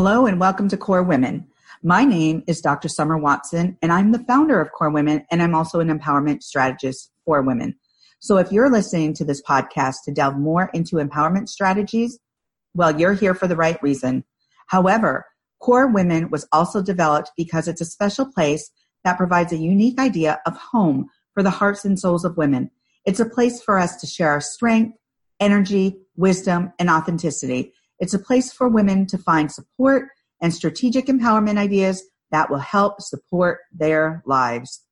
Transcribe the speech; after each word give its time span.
Hello 0.00 0.26
and 0.26 0.38
welcome 0.38 0.68
to 0.68 0.76
KORE 0.76 1.02
Women. 1.02 1.48
My 1.82 2.04
name 2.04 2.44
is 2.46 2.60
Dr. 2.60 2.88
Summer 2.88 3.18
Watson, 3.18 3.76
and 3.82 3.90
I'm 3.90 4.12
the 4.12 4.22
founder 4.28 4.60
of 4.60 4.70
KORE 4.70 4.90
Women, 4.90 5.26
and 5.28 5.42
I'm 5.42 5.56
also 5.56 5.80
an 5.80 5.88
empowerment 5.88 6.44
strategist 6.44 7.10
for 7.24 7.42
women. 7.42 7.74
So 8.20 8.36
if 8.36 8.52
you're 8.52 8.70
listening 8.70 9.12
to 9.14 9.24
this 9.24 9.42
podcast 9.42 10.04
to 10.04 10.12
delve 10.12 10.38
more 10.38 10.70
into 10.72 10.98
empowerment 10.98 11.48
strategies, 11.48 12.20
well, 12.74 12.96
you're 12.96 13.14
here 13.14 13.34
for 13.34 13.48
the 13.48 13.56
right 13.56 13.76
reason. 13.82 14.22
However, 14.68 15.26
KORE 15.58 15.88
Women 15.88 16.30
was 16.30 16.46
also 16.52 16.80
developed 16.80 17.32
because 17.36 17.66
it's 17.66 17.80
a 17.80 17.84
special 17.84 18.26
place 18.26 18.70
that 19.02 19.18
provides 19.18 19.52
a 19.52 19.56
unique 19.56 19.98
idea 19.98 20.40
of 20.46 20.56
home 20.56 21.08
for 21.34 21.42
the 21.42 21.50
hearts 21.50 21.84
and 21.84 21.98
souls 21.98 22.24
of 22.24 22.36
women. 22.36 22.70
It's 23.04 23.18
a 23.18 23.28
place 23.28 23.60
for 23.60 23.76
us 23.80 23.96
to 23.96 24.06
share 24.06 24.30
our 24.30 24.40
strength, 24.40 24.96
energy, 25.40 25.98
wisdom, 26.14 26.72
and 26.78 26.88
authenticity 26.88 27.72
it's 27.98 28.14
a 28.14 28.18
place 28.18 28.52
for 28.52 28.68
women 28.68 29.06
to 29.06 29.18
find 29.18 29.50
support 29.50 30.08
and 30.40 30.54
strategic 30.54 31.06
empowerment 31.06 31.58
ideas 31.58 32.04
that 32.30 32.50
will 32.50 32.58
help 32.58 33.00
support 33.00 33.60
their 33.72 34.22
lives. 34.26 34.84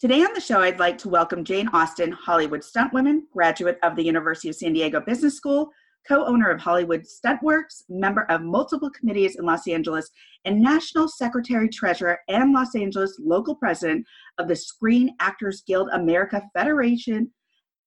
Today 0.00 0.22
on 0.22 0.34
the 0.34 0.40
show, 0.40 0.60
I'd 0.60 0.78
like 0.78 0.98
to 0.98 1.08
welcome 1.08 1.44
Jane 1.44 1.68
Austin, 1.68 2.12
Hollywood 2.12 2.62
stunt 2.62 2.92
woman, 2.92 3.26
graduate 3.32 3.78
of 3.82 3.96
the 3.96 4.04
University 4.04 4.50
of 4.50 4.56
San 4.56 4.74
Diego 4.74 5.00
Business 5.00 5.36
School, 5.36 5.70
co 6.06 6.26
owner 6.26 6.50
of 6.50 6.60
Hollywood 6.60 7.04
Stuntworks, 7.04 7.82
member 7.88 8.30
of 8.30 8.42
multiple 8.42 8.90
committees 8.90 9.36
in 9.36 9.46
Los 9.46 9.66
Angeles, 9.66 10.10
and 10.44 10.60
National 10.60 11.08
Secretary 11.08 11.68
Treasurer 11.68 12.18
and 12.28 12.52
Los 12.52 12.74
Angeles 12.74 13.18
local 13.18 13.54
president 13.54 14.04
of 14.36 14.48
the 14.48 14.56
Screen 14.56 15.14
Actors 15.18 15.62
Guild 15.66 15.88
America 15.94 16.42
Federation 16.54 17.30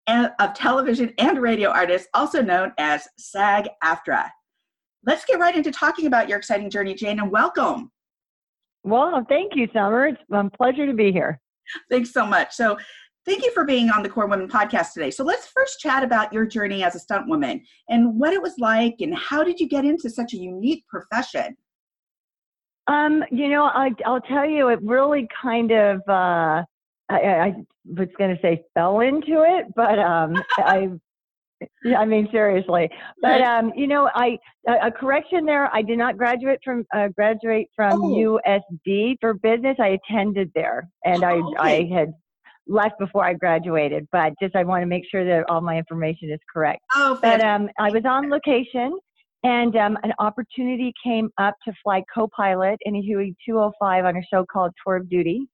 eh, 0.07 0.29
of 0.41 0.55
Television 0.55 1.13
and 1.19 1.43
Radio 1.43 1.69
Artists, 1.69 2.09
also 2.15 2.41
known 2.41 2.73
as 2.79 3.07
SAG 3.19 3.69
AFTRA 3.85 4.31
let's 5.05 5.25
get 5.25 5.39
right 5.39 5.57
into 5.57 5.71
talking 5.71 6.07
about 6.07 6.29
your 6.29 6.39
exciting 6.39 6.71
journey, 6.71 6.95
Jane, 6.95 7.19
and 7.21 7.31
welcome. 7.31 7.91
Well, 8.85 9.25
thank 9.29 9.55
you, 9.55 9.69
Summer. 9.73 10.09
It's 10.09 10.21
a 10.33 10.51
pleasure 10.51 10.87
to 10.87 10.95
be 10.95 11.13
here. 11.13 11.41
Thanks 11.91 12.13
so 12.13 12.25
much. 12.25 12.55
So, 12.55 12.79
thank 13.27 13.45
you 13.45 13.53
for 13.53 13.65
being 13.65 13.91
on 13.91 14.03
the 14.03 14.09
KORE 14.09 14.27
Women 14.27 14.49
podcast 14.49 14.93
today. 14.95 15.11
So, 15.11 15.25
let's 15.25 15.49
first 15.49 15.81
chat 15.81 16.03
about 16.03 16.33
your 16.33 16.47
journey 16.47 16.83
as 16.83 16.95
a 16.95 16.99
stunt 16.99 17.29
woman 17.29 17.63
and 17.89 18.19
what 18.19 18.33
it 18.33 18.41
was 18.41 18.55
like, 18.59 18.97
and 19.01 19.15
how 19.15 19.45
did 19.45 19.61
you 19.61 19.69
get 19.69 19.85
into 19.85 20.09
such 20.09 20.33
a 20.33 20.37
unique 20.37 20.87
profession? 20.89 21.57
Um, 22.87 23.23
you 23.31 23.49
know, 23.49 23.65
I, 23.65 23.91
will 24.07 24.21
tell 24.21 24.49
you, 24.49 24.69
it 24.69 24.81
really 24.83 25.29
kind 25.43 25.71
of, 25.73 26.01
uh, 26.09 26.63
I, 27.11 27.19
I 27.21 27.55
was 27.85 28.09
going 28.17 28.35
to 28.35 28.41
say 28.41 28.63
fell 28.73 29.01
into 29.01 29.45
it, 29.47 29.67
but 29.77 29.99
um, 29.99 30.35
I 30.57 30.89
I 31.97 32.05
mean 32.05 32.29
seriously. 32.31 32.89
But 33.21 33.41
um, 33.43 33.73
you 33.77 33.87
know, 33.87 34.11
I 34.15 34.39
a, 34.67 34.89
a, 34.89 34.93
correction 34.93 35.45
there. 35.45 35.75
I 35.75 35.83
did 35.83 35.99
not 35.99 36.17
graduate 36.17 36.61
from 36.65 36.85
uh, 36.95 37.09
graduate 37.09 37.69
from 37.75 38.03
oh. 38.03 38.41
USD 38.49 39.17
for 39.21 39.35
business. 39.35 39.77
I 39.81 39.99
attended 40.11 40.51
there, 40.55 40.89
and 41.05 41.25
I 41.25 41.35
oh, 41.35 41.55
okay. 41.59 41.89
I 41.91 41.95
had 41.95 42.13
left 42.67 42.99
before 42.99 43.25
I 43.25 43.35
graduated. 43.35 44.07
But 44.13 44.35
just 44.41 44.55
I 44.55 44.65
want 44.65 44.83
to 44.83 44.87
make 44.87 45.05
sure 45.11 45.25
that 45.25 45.49
all 45.51 45.61
my 45.61 45.77
information 45.77 46.31
is 46.31 46.41
correct. 46.53 46.81
Oh, 46.95 47.19
but 47.21 47.41
um, 47.41 47.69
I 47.79 47.91
was 47.91 48.05
on 48.05 48.31
location, 48.31 48.97
and 49.43 49.77
um, 49.77 49.99
an 50.03 50.13
opportunity 50.19 50.93
came 51.05 51.31
up 51.39 51.55
to 51.67 51.73
fly 51.83 52.03
co-pilot 52.15 52.79
in 52.83 52.97
a 52.97 53.01
Huey 53.01 53.35
205 53.47 54.05
on 54.05 54.17
a 54.17 54.23
show 54.33 54.45
called 54.51 54.73
Tour 54.85 54.97
of 54.97 55.09
Duty, 55.09 55.49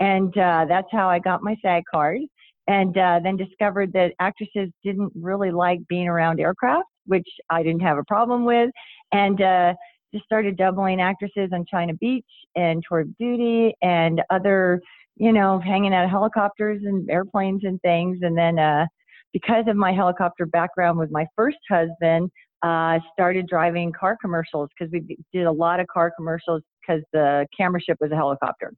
and 0.00 0.36
uh, 0.38 0.66
that's 0.68 0.88
how 0.92 1.08
I 1.08 1.18
got 1.18 1.42
my 1.42 1.56
SAG 1.62 1.82
card 1.92 2.20
and 2.68 2.96
uh, 2.98 3.18
then 3.22 3.36
discovered 3.36 3.92
that 3.94 4.12
actresses 4.20 4.70
didn't 4.84 5.10
really 5.14 5.50
like 5.50 5.80
being 5.88 6.06
around 6.06 6.38
aircraft, 6.38 6.86
which 7.06 7.26
I 7.50 7.62
didn't 7.62 7.80
have 7.80 7.98
a 7.98 8.04
problem 8.04 8.44
with, 8.44 8.70
and 9.10 9.40
uh, 9.40 9.74
just 10.12 10.24
started 10.26 10.56
doubling 10.56 11.00
actresses 11.00 11.50
on 11.52 11.64
China 11.68 11.94
Beach 11.94 12.26
and 12.54 12.82
Tour 12.86 13.00
of 13.00 13.16
Duty 13.16 13.74
and 13.82 14.22
other, 14.30 14.80
you 15.16 15.32
know, 15.32 15.58
hanging 15.58 15.94
out 15.94 16.04
of 16.04 16.10
helicopters 16.10 16.82
and 16.84 17.10
airplanes 17.10 17.62
and 17.64 17.80
things. 17.80 18.18
And 18.22 18.36
then 18.36 18.58
uh, 18.58 18.86
because 19.32 19.64
of 19.66 19.76
my 19.76 19.92
helicopter 19.92 20.46
background 20.46 20.98
with 20.98 21.10
my 21.10 21.26
first 21.36 21.58
husband, 21.70 22.30
uh, 22.62 22.98
started 23.12 23.46
driving 23.46 23.92
car 23.92 24.16
commercials 24.20 24.68
because 24.76 24.92
we 24.92 25.16
did 25.32 25.46
a 25.46 25.52
lot 25.52 25.80
of 25.80 25.86
car 25.86 26.12
commercials 26.16 26.60
because 26.80 27.02
the 27.12 27.46
camera 27.56 27.80
ship 27.80 27.96
was 28.00 28.10
a 28.10 28.16
helicopter. 28.16 28.74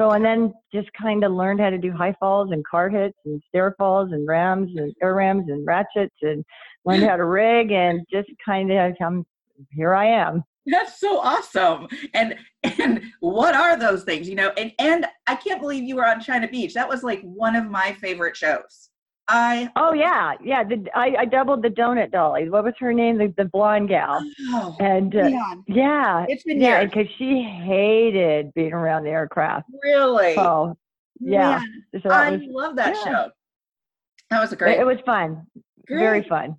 So, 0.00 0.12
and 0.12 0.24
then 0.24 0.54
just 0.72 0.88
kind 0.94 1.24
of 1.24 1.32
learned 1.32 1.60
how 1.60 1.68
to 1.68 1.76
do 1.76 1.92
high 1.92 2.14
falls 2.18 2.52
and 2.52 2.64
car 2.66 2.88
hits 2.88 3.18
and 3.26 3.42
stair 3.48 3.74
falls 3.76 4.12
and 4.12 4.26
rams 4.26 4.70
and 4.76 4.94
air 5.02 5.14
rams 5.14 5.44
and 5.48 5.66
ratchets 5.66 6.14
and 6.22 6.42
learned 6.86 7.02
how 7.02 7.16
to 7.16 7.24
rig 7.26 7.70
and 7.70 8.00
just 8.10 8.30
kind 8.42 8.72
of 8.72 8.94
come, 8.98 9.26
here 9.72 9.94
I 9.94 10.06
am. 10.06 10.42
That's 10.64 11.00
so 11.00 11.20
awesome. 11.20 11.86
And 12.14 12.36
and 12.62 13.02
what 13.20 13.54
are 13.54 13.78
those 13.78 14.04
things? 14.04 14.26
You 14.26 14.36
know, 14.36 14.50
and 14.56 14.72
and 14.78 15.06
I 15.26 15.34
can't 15.34 15.60
believe 15.60 15.82
you 15.82 15.96
were 15.96 16.06
on 16.06 16.20
China 16.20 16.48
Beach. 16.48 16.72
That 16.72 16.88
was 16.88 17.02
like 17.02 17.20
one 17.22 17.54
of 17.54 17.66
my 17.70 17.92
favorite 17.94 18.36
shows. 18.36 18.89
I 19.32 19.70
oh 19.76 19.92
yeah 19.92 20.34
yeah 20.42 20.64
the, 20.64 20.84
I, 20.94 21.14
I 21.20 21.24
doubled 21.24 21.62
the 21.62 21.68
donut 21.68 22.10
dolly. 22.10 22.48
What 22.48 22.64
was 22.64 22.74
her 22.80 22.92
name? 22.92 23.16
The, 23.16 23.32
the 23.36 23.44
blonde 23.44 23.88
gal. 23.88 24.20
Oh, 24.48 24.76
and 24.80 25.14
uh, 25.14 25.30
yeah, 25.68 26.26
it's 26.28 26.42
been 26.42 26.60
yeah 26.60 26.84
because 26.84 27.06
she 27.16 27.42
hated 27.42 28.52
being 28.54 28.72
around 28.72 29.04
the 29.04 29.10
aircraft. 29.10 29.68
Really? 29.82 30.36
Oh 30.36 30.76
yeah. 31.20 31.62
So 32.02 32.10
I 32.10 32.32
was, 32.32 32.40
love 32.48 32.76
that 32.76 32.96
yeah. 32.96 33.04
show. 33.04 33.30
That 34.30 34.40
was 34.40 34.52
a 34.52 34.56
great. 34.56 34.78
It, 34.78 34.80
it 34.80 34.86
was 34.86 34.98
fun. 35.06 35.46
Great. 35.86 35.98
Very 35.98 36.22
fun. 36.24 36.56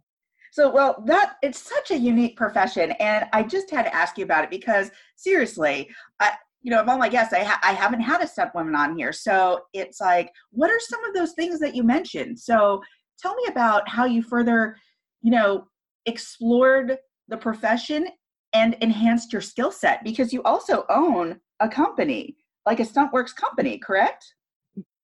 So, 0.53 0.69
well, 0.69 1.01
that 1.07 1.37
it's 1.41 1.59
such 1.59 1.91
a 1.91 1.97
unique 1.97 2.35
profession, 2.35 2.91
and 2.99 3.25
I 3.31 3.43
just 3.43 3.71
had 3.71 3.83
to 3.83 3.95
ask 3.95 4.17
you 4.17 4.25
about 4.25 4.43
it 4.43 4.49
because 4.49 4.91
seriously, 5.15 5.89
I, 6.19 6.33
you 6.61 6.71
know, 6.71 6.83
all 6.83 6.97
my 6.97 7.09
guests, 7.09 7.33
I, 7.33 7.43
ha- 7.43 7.59
I 7.63 7.73
haven't 7.73 8.01
had 8.01 8.21
a 8.21 8.27
stunt 8.27 8.53
woman 8.53 8.75
on 8.75 8.95
here. 8.95 9.11
So 9.11 9.61
it's 9.73 9.99
like, 9.99 10.31
what 10.51 10.69
are 10.69 10.79
some 10.79 11.03
of 11.05 11.13
those 11.13 11.33
things 11.33 11.59
that 11.59 11.75
you 11.75 11.83
mentioned? 11.83 12.39
So 12.39 12.81
tell 13.19 13.35
me 13.35 13.43
about 13.49 13.87
how 13.89 14.05
you 14.05 14.21
further, 14.21 14.77
you 15.21 15.31
know, 15.31 15.67
explored 16.05 16.97
the 17.27 17.37
profession 17.37 18.07
and 18.53 18.75
enhanced 18.81 19.31
your 19.31 19.41
skill 19.41 19.71
set 19.71 20.03
because 20.03 20.33
you 20.33 20.43
also 20.43 20.85
own 20.89 21.39
a 21.59 21.69
company, 21.69 22.37
like 22.65 22.79
a 22.79 22.85
Stuntworks 22.85 23.35
company, 23.35 23.77
correct? 23.77 24.25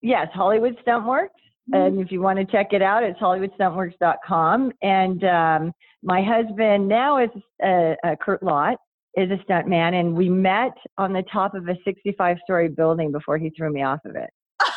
Yes, 0.01 0.27
Hollywood 0.33 0.77
Stuntworks. 0.85 1.29
Mm-hmm. 1.73 1.75
And 1.75 1.99
if 1.99 2.11
you 2.11 2.21
want 2.21 2.39
to 2.39 2.45
check 2.45 2.73
it 2.73 2.81
out, 2.81 3.03
it's 3.03 3.19
hollywoodstuntworks.com. 3.19 4.71
And 4.81 5.23
um, 5.23 5.73
my 6.03 6.21
husband 6.21 6.87
now 6.87 7.23
is 7.23 7.29
uh, 7.63 7.95
uh, 8.03 8.15
Kurt 8.21 8.43
Lott, 8.43 8.77
is 9.15 9.31
a 9.31 9.41
stunt 9.43 9.67
man, 9.67 9.95
and 9.95 10.15
we 10.15 10.29
met 10.29 10.73
on 10.97 11.13
the 11.13 11.23
top 11.31 11.55
of 11.55 11.67
a 11.67 11.75
65 11.85 12.37
story 12.43 12.69
building 12.69 13.11
before 13.11 13.37
he 13.37 13.49
threw 13.51 13.71
me 13.71 13.83
off 13.83 13.99
of 14.05 14.15
it. 14.15 14.29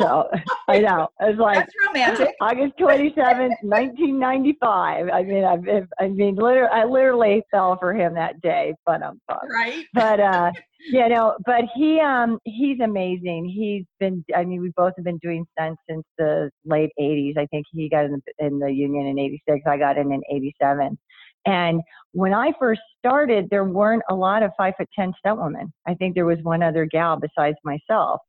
So 0.00 0.28
I 0.68 0.78
know 0.78 1.08
it 1.20 1.36
was 1.36 1.38
like 1.38 1.56
That's 1.56 1.74
romantic. 1.86 2.34
August 2.40 2.72
27th, 2.80 3.56
1995. 3.62 5.08
I 5.12 5.22
mean, 5.22 5.44
I, 5.44 5.82
I 6.02 6.08
mean, 6.08 6.36
literally, 6.36 6.70
I 6.72 6.84
literally 6.84 7.42
fell 7.50 7.76
for 7.78 7.94
him 7.94 8.14
that 8.14 8.40
day, 8.40 8.74
but 8.86 9.02
I'm 9.02 9.20
um, 9.28 9.38
right. 9.50 9.84
But 9.92 10.18
uh, 10.18 10.50
you 10.90 11.08
know, 11.08 11.36
but 11.44 11.64
he 11.74 12.00
um 12.00 12.38
he's 12.44 12.80
amazing. 12.80 13.48
He's 13.48 13.84
been. 14.00 14.24
I 14.34 14.44
mean, 14.44 14.62
we 14.62 14.72
both 14.76 14.94
have 14.96 15.04
been 15.04 15.18
doing 15.18 15.44
stunts 15.52 15.80
since 15.88 16.04
the 16.18 16.50
late 16.64 16.90
80s. 16.98 17.36
I 17.36 17.46
think 17.46 17.66
he 17.70 17.88
got 17.88 18.06
in 18.06 18.12
the, 18.12 18.46
in 18.46 18.58
the 18.58 18.70
union 18.70 19.06
in 19.06 19.18
86. 19.18 19.60
I 19.66 19.76
got 19.76 19.98
in 19.98 20.10
in 20.12 20.22
87. 20.30 20.98
And 21.46 21.82
when 22.12 22.34
I 22.34 22.52
first 22.58 22.80
started, 22.98 23.48
there 23.50 23.64
weren't 23.64 24.02
a 24.08 24.14
lot 24.14 24.42
of 24.42 24.52
five 24.56 24.74
foot 24.76 24.88
ten 24.96 25.12
stunt 25.18 25.40
women. 25.40 25.72
I 25.86 25.94
think 25.94 26.14
there 26.14 26.26
was 26.26 26.38
one 26.42 26.62
other 26.62 26.86
gal 26.86 27.18
besides 27.18 27.56
myself. 27.64 28.20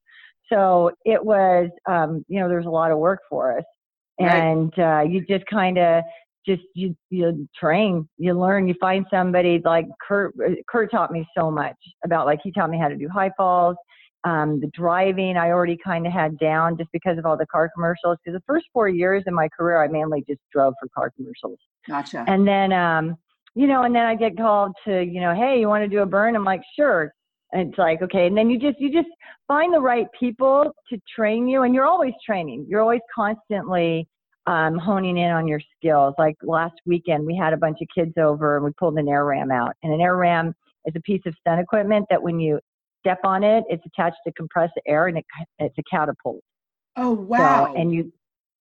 So 0.51 0.91
it 1.05 1.23
was, 1.23 1.69
um, 1.89 2.23
you 2.27 2.39
know, 2.39 2.49
there's 2.49 2.65
a 2.65 2.69
lot 2.69 2.91
of 2.91 2.97
work 2.97 3.21
for 3.29 3.57
us, 3.57 3.63
and 4.19 4.77
uh, 4.77 5.01
you 5.01 5.25
just 5.25 5.45
kind 5.45 5.77
of 5.77 6.03
just 6.45 6.63
you 6.75 6.95
you 7.09 7.47
train, 7.57 8.07
you 8.17 8.33
learn, 8.33 8.67
you 8.67 8.75
find 8.79 9.05
somebody 9.09 9.61
like 9.63 9.85
Kurt. 10.05 10.33
Kurt 10.69 10.91
taught 10.91 11.11
me 11.11 11.25
so 11.37 11.49
much 11.49 11.77
about 12.03 12.25
like 12.25 12.39
he 12.43 12.51
taught 12.51 12.69
me 12.69 12.77
how 12.77 12.87
to 12.87 12.97
do 12.97 13.07
high 13.07 13.31
falls. 13.37 13.77
Um, 14.25 14.61
the 14.61 14.67
driving 14.67 15.35
I 15.35 15.49
already 15.49 15.77
kind 15.83 16.07
of 16.07 16.13
had 16.13 16.37
down 16.39 16.77
just 16.77 16.89
because 16.93 17.17
of 17.17 17.25
all 17.25 17.37
the 17.37 17.45
car 17.47 17.69
commercials. 17.75 18.17
Because 18.23 18.37
the 18.37 18.43
first 18.47 18.65
four 18.71 18.87
years 18.87 19.23
in 19.27 19.33
my 19.33 19.49
career, 19.49 19.83
I 19.83 19.87
mainly 19.87 20.23
just 20.27 20.39
drove 20.51 20.73
for 20.79 20.87
car 20.95 21.11
commercials. 21.15 21.59
Gotcha. 21.87 22.23
And 22.27 22.47
then, 22.47 22.71
um, 22.71 23.17
you 23.55 23.67
know, 23.67 23.83
and 23.83 23.93
then 23.93 24.05
I 24.05 24.15
get 24.15 24.37
called 24.37 24.71
to, 24.85 25.03
you 25.03 25.19
know, 25.19 25.35
hey, 25.35 25.59
you 25.59 25.67
want 25.67 25.83
to 25.83 25.89
do 25.89 25.99
a 25.99 26.05
burn? 26.05 26.35
I'm 26.35 26.45
like, 26.45 26.61
sure. 26.75 27.13
And 27.51 27.69
it's 27.69 27.77
like, 27.77 28.01
okay. 28.01 28.25
And 28.25 28.37
then 28.37 28.49
you 28.49 28.57
just, 28.57 28.79
you 28.79 28.91
just 28.91 29.09
find 29.47 29.73
the 29.73 29.79
right 29.79 30.07
people 30.17 30.71
to 30.89 30.97
train 31.13 31.47
you. 31.47 31.63
And 31.63 31.75
you're 31.75 31.85
always 31.85 32.13
training. 32.25 32.65
You're 32.67 32.81
always 32.81 33.01
constantly 33.13 34.07
um, 34.47 34.77
honing 34.77 35.17
in 35.17 35.31
on 35.31 35.47
your 35.47 35.61
skills. 35.77 36.15
Like 36.17 36.35
last 36.41 36.75
weekend, 36.85 37.25
we 37.25 37.35
had 37.35 37.53
a 37.53 37.57
bunch 37.57 37.79
of 37.81 37.87
kids 37.95 38.13
over 38.17 38.55
and 38.55 38.65
we 38.65 38.71
pulled 38.79 38.97
an 38.97 39.07
air 39.07 39.25
ram 39.25 39.51
out. 39.51 39.73
And 39.83 39.93
an 39.93 40.01
air 40.01 40.15
ram 40.15 40.55
is 40.85 40.93
a 40.95 41.01
piece 41.01 41.21
of 41.25 41.35
stunt 41.39 41.61
equipment 41.61 42.05
that 42.09 42.21
when 42.21 42.39
you 42.39 42.59
step 43.03 43.19
on 43.23 43.43
it, 43.43 43.63
it's 43.69 43.83
attached 43.85 44.17
to 44.25 44.33
compressed 44.33 44.73
air 44.87 45.07
and 45.07 45.17
it, 45.17 45.25
it's 45.59 45.75
a 45.77 45.83
catapult. 45.89 46.41
Oh, 46.95 47.11
wow. 47.11 47.67
So, 47.67 47.81
and 47.81 47.93
you, 47.93 48.11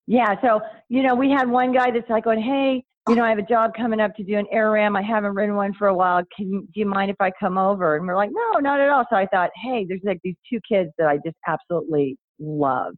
yeah. 0.06 0.34
So, 0.40 0.60
you 0.88 1.02
know, 1.02 1.14
we 1.14 1.30
had 1.30 1.48
one 1.48 1.72
guy 1.72 1.90
that's 1.90 2.08
like 2.08 2.24
going, 2.24 2.42
Hey, 2.42 2.84
you 3.08 3.16
know, 3.16 3.24
I 3.24 3.30
have 3.30 3.38
a 3.38 3.42
job 3.42 3.72
coming 3.76 4.00
up 4.00 4.14
to 4.16 4.22
do 4.22 4.38
an 4.38 4.46
AirRam. 4.54 4.96
I 4.96 5.02
haven't 5.02 5.34
ridden 5.34 5.56
one 5.56 5.74
for 5.74 5.88
a 5.88 5.94
while. 5.94 6.22
Can 6.36 6.60
do 6.60 6.80
you 6.80 6.86
mind 6.86 7.10
if 7.10 7.16
I 7.18 7.32
come 7.38 7.58
over? 7.58 7.96
And 7.96 8.06
we're 8.06 8.16
like, 8.16 8.30
no, 8.32 8.60
not 8.60 8.80
at 8.80 8.90
all. 8.90 9.04
So 9.10 9.16
I 9.16 9.26
thought, 9.26 9.50
hey, 9.60 9.84
there's 9.88 10.00
like 10.04 10.20
these 10.22 10.36
two 10.48 10.60
kids 10.68 10.90
that 10.98 11.08
I 11.08 11.16
just 11.16 11.36
absolutely 11.48 12.16
love. 12.38 12.94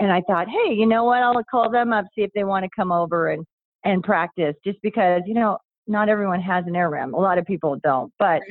And 0.00 0.10
I 0.10 0.20
thought, 0.22 0.48
hey, 0.48 0.74
you 0.74 0.86
know 0.86 1.04
what? 1.04 1.22
I'll 1.22 1.40
call 1.48 1.70
them 1.70 1.92
up, 1.92 2.06
see 2.14 2.22
if 2.22 2.30
they 2.34 2.44
want 2.44 2.64
to 2.64 2.70
come 2.74 2.90
over 2.90 3.28
and 3.28 3.44
and 3.84 4.02
practice. 4.02 4.54
Just 4.64 4.78
because, 4.82 5.22
you 5.26 5.34
know, 5.34 5.58
not 5.86 6.08
everyone 6.08 6.40
has 6.40 6.64
an 6.66 6.72
AirRam. 6.72 7.12
A 7.12 7.20
lot 7.20 7.38
of 7.38 7.46
people 7.46 7.78
don't, 7.84 8.12
but. 8.18 8.42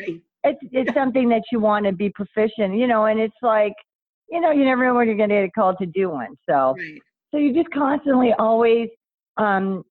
It's 0.46 0.60
it's 0.72 0.94
something 0.94 1.28
that 1.30 1.44
you 1.52 1.60
want 1.60 1.86
to 1.86 1.92
be 1.92 2.10
proficient, 2.10 2.76
you 2.76 2.88
know. 2.88 3.06
And 3.06 3.20
it's 3.20 3.36
like, 3.42 3.74
you 4.30 4.40
know, 4.40 4.52
you 4.52 4.64
never 4.64 4.86
know 4.86 4.94
when 4.96 5.08
you're 5.08 5.18
going 5.18 5.30
to 5.30 5.44
get 5.44 5.54
called 5.54 5.78
to 5.80 5.86
do 5.86 6.10
one. 6.10 6.36
So 6.48 6.76
Right. 6.78 7.02
so 7.32 7.38
you're 7.38 7.54
just 7.54 7.74
constantly 7.74 8.32
always 8.40 8.90
um, 9.38 9.84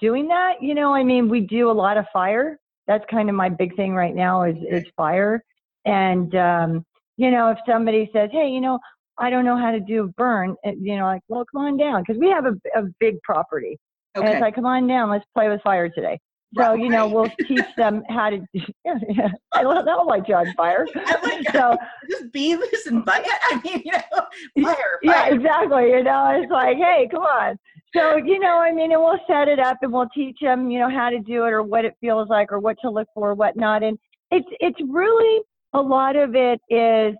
doing 0.00 0.28
that. 0.28 0.54
You 0.60 0.74
know, 0.74 0.94
I 0.94 1.02
mean, 1.04 1.28
we 1.28 1.40
do 1.40 1.70
a 1.70 1.72
lot 1.72 1.96
of 1.96 2.04
fire. 2.12 2.58
That's 2.86 3.04
kind 3.10 3.28
of 3.28 3.34
my 3.36 3.48
big 3.48 3.74
thing 3.76 3.94
right 3.94 4.14
now 4.14 4.42
is 4.42 4.56
is 4.68 4.84
fire. 4.96 5.42
And 5.86 6.34
um, 6.34 6.84
you 7.16 7.30
know, 7.30 7.50
if 7.50 7.58
somebody 7.66 8.10
says, 8.12 8.30
"Hey, 8.32 8.48
you 8.48 8.60
know, 8.60 8.78
I 9.18 9.30
don't 9.30 9.44
know 9.44 9.56
how 9.56 9.70
to 9.70 9.80
do 9.80 10.04
a 10.04 10.08
burn," 10.08 10.56
you 10.64 10.96
know, 10.98 11.04
like, 11.04 11.22
well, 11.28 11.44
come 11.52 11.62
on 11.62 11.76
down 11.76 12.02
because 12.02 12.18
we 12.20 12.28
have 12.30 12.46
a, 12.46 12.54
a 12.76 12.82
big 12.98 13.22
property, 13.22 13.78
Okay. 14.16 14.26
and 14.26 14.34
it's 14.34 14.40
like, 14.42 14.54
come 14.56 14.66
on 14.66 14.86
down, 14.86 15.08
let's 15.10 15.24
play 15.34 15.48
with 15.48 15.62
fire 15.62 15.88
today. 15.88 16.18
So 16.56 16.74
you 16.74 16.88
know, 16.88 17.06
we'll 17.08 17.30
teach 17.46 17.64
them 17.76 18.02
how 18.08 18.30
to. 18.30 18.40
Yeah, 18.84 18.94
yeah. 19.08 19.28
I 19.52 19.62
love 19.62 19.84
that 19.84 19.94
like 20.06 20.26
John 20.26 20.52
Fire. 20.56 20.86
I 20.96 21.16
like 21.22 21.50
So 21.52 21.76
just 22.10 22.32
be 22.32 22.54
this 22.54 22.86
and 22.86 23.04
Butt. 23.04 23.24
I 23.50 23.60
mean, 23.62 23.82
you 23.84 23.92
know, 23.92 24.64
fire, 24.64 24.98
yeah, 25.02 25.26
exactly. 25.26 25.90
You 25.90 26.02
know, 26.02 26.40
it's 26.42 26.50
like, 26.50 26.76
hey, 26.76 27.08
come 27.10 27.22
on. 27.22 27.56
So, 27.94 28.16
you 28.16 28.38
know, 28.38 28.58
I 28.58 28.72
mean, 28.72 28.92
and 28.92 29.00
we'll 29.00 29.18
set 29.28 29.48
it 29.48 29.58
up 29.58 29.78
and 29.82 29.92
we'll 29.92 30.08
teach 30.14 30.38
them, 30.40 30.70
you 30.70 30.78
know, 30.78 30.88
how 30.90 31.10
to 31.10 31.18
do 31.20 31.44
it 31.44 31.50
or 31.52 31.62
what 31.62 31.84
it 31.84 31.94
feels 32.00 32.28
like 32.28 32.52
or 32.52 32.58
what 32.58 32.76
to 32.82 32.90
look 32.90 33.08
for, 33.14 33.34
what 33.34 33.56
not. 33.56 33.82
And 33.82 33.98
it's 34.30 34.48
it's 34.60 34.78
really 34.88 35.42
a 35.72 35.80
lot 35.80 36.16
of 36.16 36.34
it 36.34 36.60
is 36.68 37.14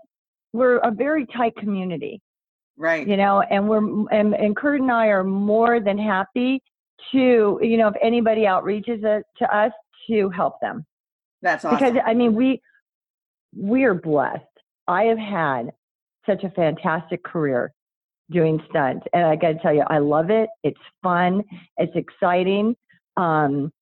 we're 0.52 0.78
a 0.78 0.90
very 0.90 1.26
tight 1.26 1.54
community, 1.56 2.20
Right. 2.76 3.06
you 3.06 3.16
know, 3.16 3.42
and 3.42 3.68
we're 3.68 3.84
and, 4.10 4.34
and 4.34 4.56
Kurt 4.56 4.80
and 4.80 4.90
I 4.90 5.06
are 5.08 5.24
more 5.24 5.78
than 5.80 5.98
happy 5.98 6.62
to, 7.12 7.58
you 7.62 7.76
know, 7.76 7.88
if 7.88 7.94
anybody 8.02 8.42
outreaches 8.42 9.04
it 9.04 9.24
to 9.38 9.56
us 9.56 9.72
to 10.08 10.30
help 10.30 10.60
them 10.60 10.84
That's 11.42 11.64
awesome. 11.64 11.78
because 11.78 12.02
I 12.06 12.14
mean 12.14 12.34
we 12.34 12.60
we 13.56 13.84
are 13.84 13.94
blessed. 13.94 14.44
I 14.86 15.04
have 15.04 15.18
had 15.18 15.72
such 16.26 16.44
a 16.44 16.50
fantastic 16.50 17.22
career 17.24 17.72
doing 18.30 18.62
stunts, 18.70 19.06
and 19.12 19.24
I 19.24 19.36
got 19.36 19.48
to 19.48 19.58
tell 19.58 19.74
you, 19.74 19.84
I 19.88 19.98
love 19.98 20.30
it. 20.30 20.48
It's 20.62 20.80
fun. 21.02 21.42
It's 21.78 21.94
exciting, 21.96 22.76
um, 23.16 23.72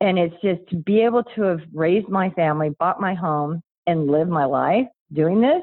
and 0.00 0.18
it's 0.18 0.34
just 0.42 0.68
to 0.70 0.76
be 0.76 1.00
able 1.00 1.24
to 1.34 1.42
have 1.42 1.60
raised 1.72 2.08
my 2.08 2.30
family, 2.30 2.70
bought 2.78 3.00
my 3.00 3.14
home, 3.14 3.62
and 3.86 4.06
live 4.06 4.28
my 4.28 4.44
life 4.44 4.86
doing 5.12 5.40
this. 5.40 5.62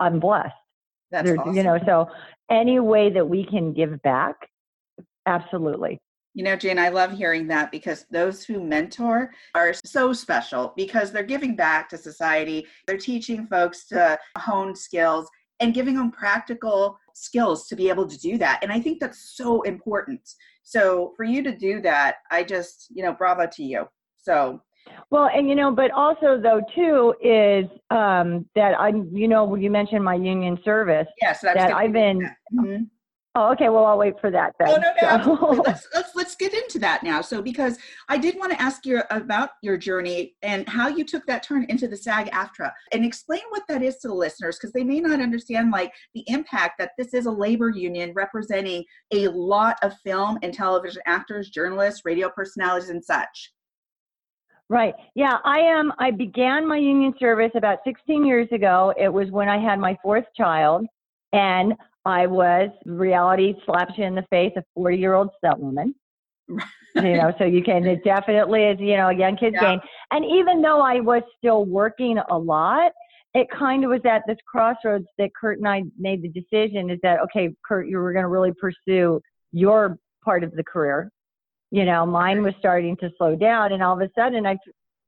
I'm 0.00 0.18
blessed. 0.18 0.52
That's 1.10 1.26
There's, 1.26 1.38
awesome. 1.38 1.56
You 1.56 1.62
know, 1.62 1.78
so 1.86 2.08
any 2.50 2.80
way 2.80 3.10
that 3.10 3.28
we 3.28 3.44
can 3.44 3.72
give 3.72 4.00
back, 4.02 4.36
absolutely. 5.26 6.00
You 6.34 6.44
know, 6.44 6.54
Jane, 6.54 6.78
I 6.78 6.90
love 6.90 7.10
hearing 7.12 7.48
that 7.48 7.72
because 7.72 8.06
those 8.10 8.44
who 8.44 8.62
mentor 8.62 9.32
are 9.54 9.74
so 9.84 10.12
special 10.12 10.72
because 10.76 11.10
they're 11.10 11.24
giving 11.24 11.56
back 11.56 11.88
to 11.88 11.98
society. 11.98 12.66
They're 12.86 12.98
teaching 12.98 13.46
folks 13.48 13.86
to 13.88 14.18
hone 14.38 14.76
skills 14.76 15.28
and 15.58 15.74
giving 15.74 15.96
them 15.96 16.10
practical 16.12 16.98
skills 17.14 17.66
to 17.66 17.76
be 17.76 17.88
able 17.88 18.06
to 18.06 18.18
do 18.18 18.38
that. 18.38 18.60
And 18.62 18.72
I 18.72 18.80
think 18.80 19.00
that's 19.00 19.32
so 19.34 19.62
important. 19.62 20.20
So 20.62 21.12
for 21.16 21.24
you 21.24 21.42
to 21.42 21.54
do 21.54 21.80
that, 21.82 22.16
I 22.30 22.44
just, 22.44 22.86
you 22.90 23.02
know, 23.02 23.12
bravo 23.12 23.46
to 23.46 23.62
you. 23.64 23.88
So, 24.16 24.62
Well, 25.10 25.28
and 25.34 25.48
you 25.48 25.56
know, 25.56 25.72
but 25.72 25.90
also 25.90 26.40
though 26.40 26.62
too 26.74 27.14
is 27.20 27.66
um, 27.90 28.46
that 28.54 28.78
I, 28.78 28.90
you 29.12 29.26
know, 29.26 29.54
you 29.56 29.68
mentioned 29.70 30.04
my 30.04 30.14
union 30.14 30.58
service. 30.64 31.08
yes, 31.20 31.40
that's 31.40 31.56
That 31.58 31.72
I've 31.72 31.92
been- 31.92 32.30
Oh, 33.36 33.52
okay. 33.52 33.68
Well, 33.68 33.86
I'll 33.86 33.96
wait 33.98 34.20
for 34.20 34.28
that 34.32 34.54
then. 34.58 34.68
Oh 34.70 34.76
no, 34.76 35.16
no, 35.16 35.36
So- 35.36 35.62
let's 35.62 35.86
let's 35.94 36.16
let's 36.16 36.34
get 36.34 36.52
into 36.52 36.80
that 36.80 37.04
now. 37.04 37.20
So 37.20 37.40
because 37.40 37.78
I 38.08 38.18
did 38.18 38.36
want 38.36 38.50
to 38.52 38.60
ask 38.60 38.84
you 38.84 39.02
about 39.10 39.50
your 39.62 39.76
journey 39.76 40.34
and 40.42 40.68
how 40.68 40.88
you 40.88 41.04
took 41.04 41.24
that 41.26 41.44
turn 41.44 41.64
into 41.68 41.86
the 41.86 41.96
SAG-AFTRA 41.96 42.72
and 42.92 43.04
explain 43.04 43.42
what 43.50 43.62
that 43.68 43.82
is 43.82 43.98
to 43.98 44.08
the 44.08 44.14
listeners 44.14 44.56
because 44.58 44.72
they 44.72 44.82
may 44.82 44.98
not 44.98 45.20
understand 45.20 45.70
like 45.70 45.92
the 46.14 46.24
impact 46.26 46.74
that 46.78 46.90
this 46.98 47.14
is 47.14 47.26
a 47.26 47.30
labor 47.30 47.70
union 47.70 48.12
representing 48.16 48.84
a 49.12 49.28
lot 49.28 49.76
of 49.82 49.92
film 50.04 50.36
and 50.42 50.52
television 50.52 51.02
actors, 51.06 51.50
journalists, 51.50 52.02
radio 52.04 52.28
personalities, 52.30 52.90
and 52.90 53.04
such. 53.04 53.52
Right. 54.68 54.94
Yeah, 55.14 55.38
I 55.44 55.58
am. 55.58 55.92
I 55.98 56.10
began 56.10 56.66
my 56.66 56.78
union 56.78 57.14
service 57.18 57.50
about 57.54 57.78
16 57.84 58.24
years 58.24 58.48
ago. 58.50 58.92
It 58.98 59.08
was 59.12 59.30
when 59.30 59.48
I 59.48 59.58
had 59.58 59.78
my 59.78 59.96
fourth 60.02 60.26
child, 60.36 60.86
and 61.32 61.74
I 62.10 62.26
was 62.26 62.68
reality 62.84 63.54
slaps 63.64 63.94
you 63.96 64.04
in 64.04 64.14
the 64.14 64.24
face, 64.30 64.52
a 64.56 64.64
40 64.74 64.96
year 64.98 65.14
old 65.14 65.30
stunt 65.38 65.60
woman. 65.60 65.94
you 66.48 67.16
know, 67.16 67.32
so 67.38 67.44
you 67.44 67.62
can 67.62 67.86
it 67.86 68.02
definitely 68.04 68.64
is 68.64 68.78
you 68.80 68.96
know 68.96 69.08
a 69.08 69.14
young 69.14 69.36
kid's 69.36 69.54
Yeah. 69.54 69.70
game. 69.70 69.80
And 70.10 70.24
even 70.24 70.60
though 70.60 70.80
I 70.80 71.00
was 71.00 71.22
still 71.38 71.64
working 71.64 72.18
a 72.30 72.36
lot, 72.38 72.92
it 73.34 73.46
kind 73.56 73.84
of 73.84 73.90
was 73.90 74.00
at 74.04 74.22
this 74.26 74.38
crossroads 74.46 75.06
that 75.18 75.30
Kurt 75.40 75.58
and 75.58 75.68
I 75.68 75.84
made 75.98 76.22
the 76.22 76.28
decision 76.28 76.90
is 76.90 76.98
that 77.02 77.20
okay, 77.20 77.54
Kurt, 77.66 77.88
you 77.88 77.98
were 77.98 78.12
going 78.12 78.24
to 78.24 78.28
really 78.28 78.52
pursue 78.52 79.20
your 79.52 79.96
part 80.24 80.42
of 80.44 80.52
the 80.52 80.64
career. 80.64 81.10
You 81.70 81.84
know, 81.84 82.04
mine 82.04 82.42
was 82.42 82.54
starting 82.58 82.96
to 82.96 83.10
slow 83.16 83.36
down, 83.36 83.72
and 83.72 83.82
all 83.82 83.94
of 83.94 84.00
a 84.00 84.10
sudden 84.18 84.44
I 84.46 84.56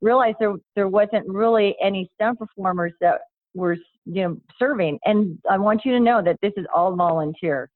realized 0.01 0.37
there 0.39 0.55
there 0.75 0.87
wasn't 0.87 1.27
really 1.27 1.75
any 1.81 2.09
stunt 2.15 2.39
performers 2.39 2.93
that 3.01 3.19
were 3.53 3.77
you 4.05 4.23
know 4.23 4.37
serving. 4.59 4.99
And 5.05 5.39
I 5.49 5.57
want 5.57 5.81
you 5.85 5.91
to 5.93 5.99
know 5.99 6.21
that 6.23 6.37
this 6.41 6.53
is 6.57 6.65
all 6.73 6.95
volunteer 6.95 7.69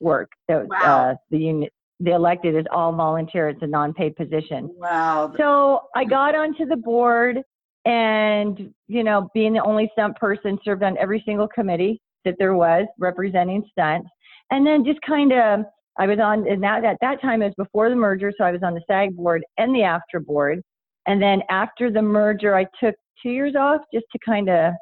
work. 0.00 0.30
That 0.48 0.66
Wow. 0.68 1.10
uh, 1.10 1.14
the 1.30 1.38
unit, 1.38 1.72
the 2.00 2.12
elected 2.12 2.54
is 2.56 2.66
all 2.70 2.92
volunteer. 2.92 3.48
It's 3.48 3.62
a 3.62 3.66
non-paid 3.66 4.16
position. 4.16 4.70
Wow. 4.76 5.32
So 5.36 5.82
I 5.94 6.04
got 6.04 6.34
onto 6.34 6.66
the 6.66 6.76
board, 6.76 7.40
and 7.84 8.72
you 8.88 9.04
know, 9.04 9.28
being 9.34 9.52
the 9.52 9.62
only 9.62 9.90
stunt 9.92 10.16
person, 10.16 10.58
served 10.64 10.82
on 10.82 10.96
every 10.98 11.22
single 11.26 11.48
committee 11.48 12.00
that 12.24 12.36
there 12.38 12.54
was 12.54 12.86
representing 12.98 13.64
stunts, 13.70 14.08
and 14.50 14.66
then 14.66 14.84
just 14.84 15.00
kind 15.02 15.32
of 15.32 15.64
I 15.96 16.06
was 16.06 16.18
on, 16.18 16.48
and 16.48 16.62
that 16.62 16.84
at 16.84 16.96
that 17.02 17.20
time 17.22 17.42
it 17.42 17.46
was 17.46 17.54
before 17.66 17.88
the 17.88 17.96
merger, 17.96 18.32
so 18.36 18.44
I 18.44 18.50
was 18.50 18.62
on 18.62 18.74
the 18.74 18.82
SAG 18.88 19.14
board 19.14 19.44
and 19.58 19.74
the 19.74 19.80
AFTRA 19.80 20.26
board, 20.26 20.60
and 21.06 21.22
then 21.22 21.42
after 21.50 21.90
the 21.90 22.02
merger, 22.02 22.56
I 22.56 22.66
took 22.82 22.96
two 23.22 23.30
years 23.30 23.54
off 23.54 23.80
just 23.92 24.06
to 24.12 24.18
kind 24.26 24.48
of 24.48 24.72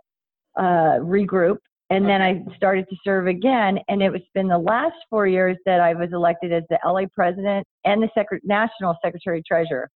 uh, 0.59 0.99
regroup. 1.00 1.59
And 1.90 2.09
then 2.09 2.23
I 2.23 2.42
started 2.56 2.87
to 2.88 2.97
serve 3.04 3.26
again, 3.26 3.78
and 3.88 4.02
it 4.02 4.11
was 4.11 4.23
been 4.32 4.49
the 4.49 4.56
last 4.56 4.94
four 5.11 5.26
years 5.26 5.59
that 5.66 5.80
I 5.80 5.92
was 5.92 6.09
elected 6.14 6.50
as 6.50 6.62
the 6.71 6.78
LA 6.87 7.02
president 7.14 7.66
and 7.85 8.02
the 8.02 8.09
secret, 8.16 8.40
national 8.47 8.97
secretary 9.04 9.42
treasurer. 9.47 9.90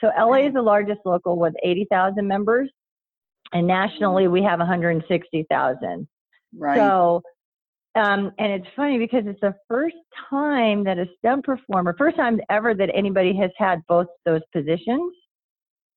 So 0.00 0.12
LA 0.16 0.46
is 0.46 0.54
the 0.54 0.62
largest 0.62 1.00
local 1.04 1.36
with 1.36 1.52
80,000 1.64 2.26
members, 2.26 2.70
and 3.52 3.66
nationally 3.66 4.28
we 4.28 4.44
have 4.44 4.60
160,000. 4.60 6.08
Right. 6.56 6.76
So, 6.76 7.22
um, 7.96 8.30
and 8.38 8.52
it's 8.52 8.66
funny 8.76 8.98
because 8.98 9.24
it's 9.26 9.40
the 9.40 9.54
first 9.68 9.96
time 10.30 10.84
that 10.84 10.98
a 10.98 11.06
stunt 11.18 11.44
performer, 11.44 11.96
first 11.98 12.16
time 12.16 12.40
ever 12.48 12.74
that 12.74 12.90
anybody 12.94 13.36
has 13.36 13.50
had 13.58 13.80
both 13.88 14.06
those 14.24 14.42
positions, 14.52 15.12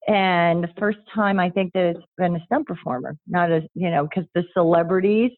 and 0.06 0.64
the 0.64 0.70
first 0.78 0.98
time 1.14 1.40
I 1.40 1.50
think 1.50 1.72
that 1.72 1.96
it's 1.96 2.06
been 2.18 2.36
a 2.36 2.44
stunt 2.46 2.66
performer, 2.66 3.16
not 3.26 3.50
as 3.50 3.62
you 3.74 3.90
know, 3.90 4.04
because 4.04 4.28
the 4.34 4.44
celebrities 4.52 5.32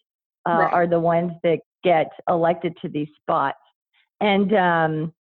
uh, 0.49 0.59
Right. 0.59 0.73
are 0.73 0.87
the 0.87 1.01
ones 1.01 1.33
that 1.43 1.61
get 1.83 2.11
elected 2.29 2.77
to 2.83 2.89
these 2.89 3.09
spots, 3.21 3.59
and 4.21 4.53
um, 4.55 5.13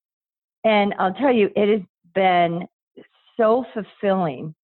and 0.64 0.94
I'll 0.98 1.14
tell 1.14 1.32
you, 1.32 1.50
it 1.54 1.68
has 1.68 1.86
been 2.14 2.66
so 3.36 3.64
fulfilling 3.74 4.54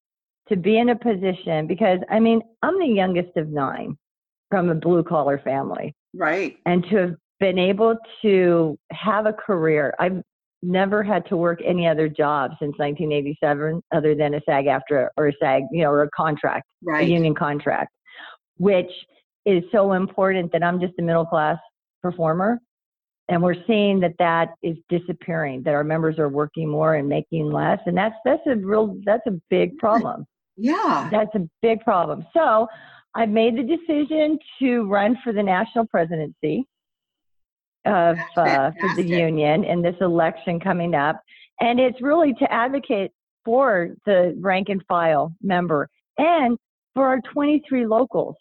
to 0.49 0.57
be 0.57 0.79
in 0.79 0.89
a 0.89 0.97
position 0.97 1.67
because 1.67 2.01
I 2.11 2.19
mean 2.21 2.43
I'm 2.63 2.79
the 2.79 2.87
youngest 2.87 3.37
of 3.37 3.49
nine 3.49 3.97
from 4.51 4.69
a 4.69 4.75
blue 4.75 5.03
collar 5.03 5.39
family 5.39 5.95
right. 6.15 6.57
and 6.67 6.85
to 6.91 6.97
have 6.97 7.15
been 7.41 7.59
able 7.59 7.97
to 8.23 8.79
have 8.91 9.27
a 9.27 9.33
career. 9.33 9.95
I've 9.99 10.23
never 10.63 11.03
had 11.03 11.27
to 11.27 11.37
work 11.37 11.61
any 11.65 11.87
other 11.87 12.09
job 12.09 12.53
since 12.61 12.79
1987 12.79 13.83
other 13.93 14.15
than 14.15 14.35
a 14.35 14.41
SAG-AFTRA 14.47 15.09
or 15.17 15.29
a 15.29 15.33
SAG, 15.41 15.65
you 15.73 15.83
know, 15.83 15.91
or 15.91 16.03
a 16.03 16.11
contract, 16.11 16.67
a 16.95 17.03
union 17.03 17.35
contract, 17.35 17.93
which 18.59 18.91
is 19.45 19.65
so 19.73 19.93
important 19.93 20.53
that 20.53 20.63
I'm 20.63 20.81
just 20.81 20.95
a 20.99 21.03
middle 21.03 21.27
class 21.27 21.59
performer. 22.01 22.61
And 23.29 23.43
we're 23.43 23.57
seeing 23.67 24.01
that 24.01 24.15
that 24.19 24.51
is 24.63 24.77
disappearing, 24.89 25.63
that 25.65 25.75
our 25.75 25.85
members 25.85 26.19
are 26.19 26.29
working 26.29 26.69
more 26.69 26.95
and 26.95 27.09
making 27.09 27.51
less. 27.51 27.79
And 27.87 27.97
that's, 27.97 28.15
that's 28.25 28.43
a 28.47 28.57
real, 28.57 28.97
that's 29.05 29.27
a 29.27 29.41
big 29.51 29.79
problem. 29.79 30.27
Yeah. 30.57 31.09
That's 31.11 31.35
a 31.35 31.49
big 31.61 31.81
problem. 31.81 32.27
So 32.35 32.67
I've 33.15 33.31
made 33.31 33.57
the 33.57 33.63
decision 33.63 34.39
to 34.61 34.85
run 34.85 35.17
for 35.25 35.33
the 35.33 35.43
national 35.43 35.87
presidency 35.87 36.67
of 37.85 38.17
uh, 38.37 38.71
for 38.81 38.95
the 38.97 39.03
union 39.05 39.65
in 39.65 39.83
this 39.83 39.97
election 40.01 40.61
coming 40.61 40.95
up. 40.95 41.21
And 41.61 41.79
it's 41.81 42.01
really 42.01 42.35
to 42.35 42.53
advocate 42.53 43.11
for 43.45 43.91
the 44.07 44.37
rank 44.41 44.69
and 44.69 44.83
file 44.87 45.35
member 45.43 45.89
and 46.19 46.59
for 46.95 47.07
our 47.07 47.21
23 47.33 47.87
locals, 47.87 48.37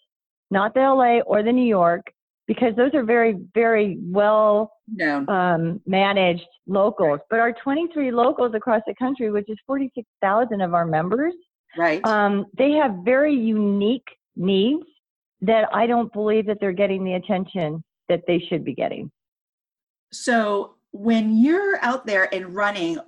not 0.50 0.74
the 0.74 0.80
LA 0.80 1.20
or 1.20 1.42
the 1.42 1.52
New 1.52 1.64
York, 1.66 2.02
because 2.46 2.74
those 2.76 2.92
are 2.94 3.04
very, 3.04 3.36
very 3.54 3.98
well 4.02 4.72
No. 4.88 5.24
um, 5.28 5.80
managed 5.86 6.46
locals. 6.66 7.20
But 7.30 7.40
our 7.40 7.52
23 7.52 8.10
locals 8.10 8.54
across 8.54 8.82
the 8.86 8.94
country, 8.94 9.30
which 9.30 9.48
is 9.48 9.56
46,000 9.66 10.60
of 10.60 10.74
our 10.74 10.84
members, 10.86 11.34
Right. 11.76 12.04
um, 12.04 12.46
they 12.58 12.72
have 12.72 12.96
very 13.04 13.34
unique 13.34 14.06
needs 14.36 14.84
that 15.40 15.68
I 15.74 15.86
don't 15.86 16.12
believe 16.12 16.46
that 16.46 16.58
they're 16.60 16.72
getting 16.72 17.04
the 17.04 17.14
attention 17.14 17.82
that 18.08 18.22
they 18.26 18.38
should 18.38 18.64
be 18.64 18.74
getting. 18.74 19.10
So 20.12 20.74
when 20.92 21.36
you're 21.42 21.82
out 21.82 22.06
there 22.06 22.32
and 22.34 22.54
running, 22.54 22.98